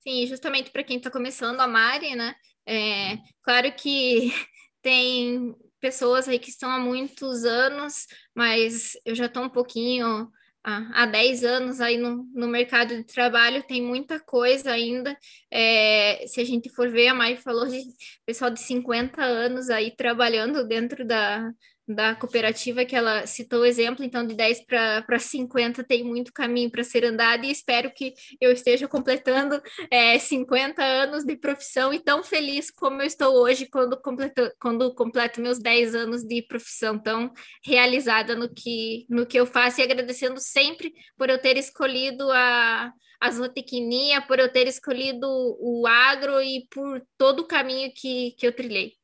Sim, 0.00 0.26
justamente 0.26 0.70
para 0.70 0.82
quem 0.82 0.96
está 0.96 1.10
começando 1.10 1.60
a 1.60 1.66
Mari, 1.66 2.14
né? 2.14 2.34
É, 2.66 3.18
claro 3.42 3.70
que 3.72 4.32
tem 4.82 5.54
pessoas 5.80 6.28
aí 6.28 6.38
que 6.38 6.50
estão 6.50 6.70
há 6.70 6.78
muitos 6.78 7.44
anos, 7.44 8.06
mas 8.34 8.92
eu 9.04 9.14
já 9.14 9.26
estou 9.26 9.44
um 9.44 9.48
pouquinho 9.48 10.30
há, 10.62 11.02
há 11.02 11.06
10 11.06 11.44
anos 11.44 11.80
aí 11.80 11.96
no, 11.96 12.24
no 12.34 12.46
mercado 12.46 12.94
de 12.96 13.04
trabalho, 13.04 13.62
tem 13.62 13.82
muita 13.82 14.20
coisa 14.20 14.70
ainda. 14.72 15.16
É, 15.50 16.24
se 16.26 16.40
a 16.40 16.44
gente 16.44 16.68
for 16.70 16.90
ver, 16.90 17.08
a 17.08 17.14
Mai 17.14 17.36
falou 17.36 17.66
de 17.66 17.82
pessoal 18.26 18.50
de 18.50 18.60
50 18.60 19.22
anos 19.22 19.70
aí 19.70 19.94
trabalhando 19.94 20.66
dentro 20.66 21.06
da, 21.06 21.50
da 21.94 22.14
cooperativa 22.14 22.84
que 22.84 22.94
ela 22.94 23.26
citou 23.26 23.60
o 23.60 23.64
exemplo, 23.64 24.04
então 24.04 24.26
de 24.26 24.34
10 24.34 24.64
para 24.64 25.18
50 25.18 25.82
tem 25.84 26.04
muito 26.04 26.32
caminho 26.32 26.70
para 26.70 26.84
ser 26.84 27.04
andado 27.04 27.44
e 27.44 27.50
espero 27.50 27.90
que 27.92 28.14
eu 28.40 28.52
esteja 28.52 28.86
completando 28.86 29.60
é, 29.90 30.18
50 30.18 30.82
anos 30.82 31.24
de 31.24 31.36
profissão 31.36 31.92
e 31.92 31.98
tão 31.98 32.22
feliz 32.22 32.70
como 32.70 33.02
eu 33.02 33.06
estou 33.06 33.34
hoje 33.34 33.66
quando 33.66 34.00
completo, 34.00 34.52
quando 34.60 34.94
completo 34.94 35.40
meus 35.40 35.58
10 35.58 35.94
anos 35.94 36.22
de 36.22 36.42
profissão, 36.42 36.98
tão 36.98 37.32
realizada 37.64 38.34
no 38.34 38.48
que, 38.52 39.06
no 39.08 39.26
que 39.26 39.38
eu 39.38 39.46
faço 39.46 39.80
e 39.80 39.84
agradecendo 39.84 40.40
sempre 40.40 40.92
por 41.16 41.28
eu 41.28 41.38
ter 41.38 41.56
escolhido 41.56 42.30
a, 42.30 42.92
a 43.20 43.30
zootecnia, 43.30 44.22
por 44.22 44.38
eu 44.38 44.50
ter 44.50 44.66
escolhido 44.66 45.26
o 45.28 45.86
agro 45.86 46.40
e 46.40 46.66
por 46.70 47.02
todo 47.18 47.40
o 47.40 47.46
caminho 47.46 47.92
que, 47.94 48.32
que 48.38 48.46
eu 48.46 48.54
trilhei. 48.54 48.99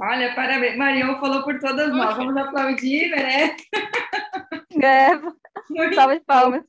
Olha, 0.00 0.34
parabéns. 0.34 0.76
Marion 0.76 1.18
falou 1.18 1.42
por 1.42 1.58
todas 1.58 1.92
nós. 1.92 2.16
Vamos 2.16 2.36
aplaudir, 2.36 3.10
né? 3.10 3.56
É, 4.80 5.10
salve 5.94 6.20
de 6.20 6.24
palmas. 6.24 6.62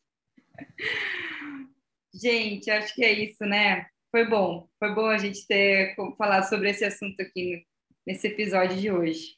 Gente, 2.13 2.72
acho 2.72 2.96
que 2.96 3.04
é 3.04 3.12
isso, 3.12 3.46
né? 3.46 3.86
Foi 4.10 4.26
bom. 4.26 4.68
Foi 4.80 4.94
bom 4.96 5.06
a 5.06 5.18
gente 5.18 5.46
ter 5.46 5.96
falado 6.18 6.50
sobre 6.50 6.72
esse 6.72 6.84
assunto 6.84 7.22
aqui 7.22 7.63
nesse 8.06 8.28
episódio 8.28 8.76
de 8.78 8.92
hoje. 8.92 9.36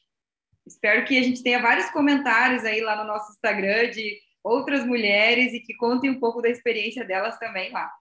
Espero 0.66 1.04
que 1.04 1.18
a 1.18 1.22
gente 1.22 1.42
tenha 1.42 1.60
vários 1.60 1.90
comentários 1.90 2.64
aí 2.64 2.80
lá 2.80 2.96
no 2.96 3.04
nosso 3.04 3.32
Instagram 3.32 3.90
de 3.90 4.18
outras 4.42 4.86
mulheres 4.86 5.52
e 5.52 5.60
que 5.60 5.74
contem 5.74 6.08
um 6.08 6.18
pouco 6.18 6.40
da 6.40 6.48
experiência 6.48 7.04
delas 7.04 7.38
também 7.38 7.70
lá. 7.70 7.92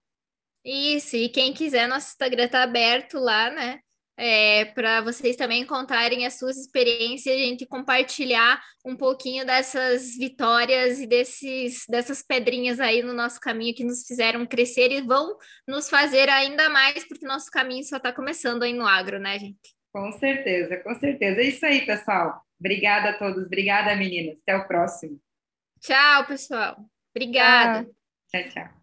Isso, 0.64 1.18
e 1.18 1.28
quem 1.28 1.54
quiser, 1.54 1.88
nosso 1.88 2.10
Instagram 2.10 2.46
está 2.46 2.64
aberto 2.64 3.20
lá, 3.20 3.50
né? 3.50 3.82
É, 4.22 4.66
para 4.66 5.02
vocês 5.02 5.36
também 5.36 5.66
contarem 5.66 6.28
as 6.28 6.38
suas 6.38 6.56
experiências, 6.56 7.36
a 7.36 7.40
gente 7.40 7.66
compartilhar 7.66 8.62
um 8.86 8.96
pouquinho 8.96 9.44
dessas 9.44 10.16
vitórias 10.16 11.00
e 11.00 11.08
desses, 11.08 11.86
dessas 11.90 12.22
pedrinhas 12.22 12.80
aí 12.80 13.02
no 13.02 13.14
nosso 13.14 13.40
caminho 13.40 13.74
que 13.74 13.84
nos 13.84 14.06
fizeram 14.06 14.46
crescer 14.46 14.92
e 14.92 15.02
vão 15.02 15.36
nos 15.68 15.90
fazer 15.90 16.30
ainda 16.30 16.70
mais, 16.70 17.04
porque 17.08 17.26
nosso 17.26 17.50
caminho 17.50 17.84
só 17.84 17.98
está 17.98 18.14
começando 18.14 18.62
aí 18.62 18.74
no 18.74 18.86
agro, 18.86 19.18
né, 19.18 19.40
gente? 19.40 19.76
Com 19.92 20.12
certeza, 20.12 20.78
com 20.78 20.94
certeza. 20.94 21.42
É 21.42 21.46
isso 21.46 21.66
aí, 21.66 21.84
pessoal. 21.84 22.46
Obrigada 22.60 23.10
a 23.10 23.18
todos, 23.18 23.44
obrigada, 23.44 23.96
meninas. 23.96 24.40
Até 24.44 24.56
o 24.56 24.68
próximo. 24.68 25.20
Tchau, 25.80 26.28
pessoal. 26.28 26.78
Obrigada. 27.10 27.90
Tchau, 28.30 28.50
tchau. 28.50 28.81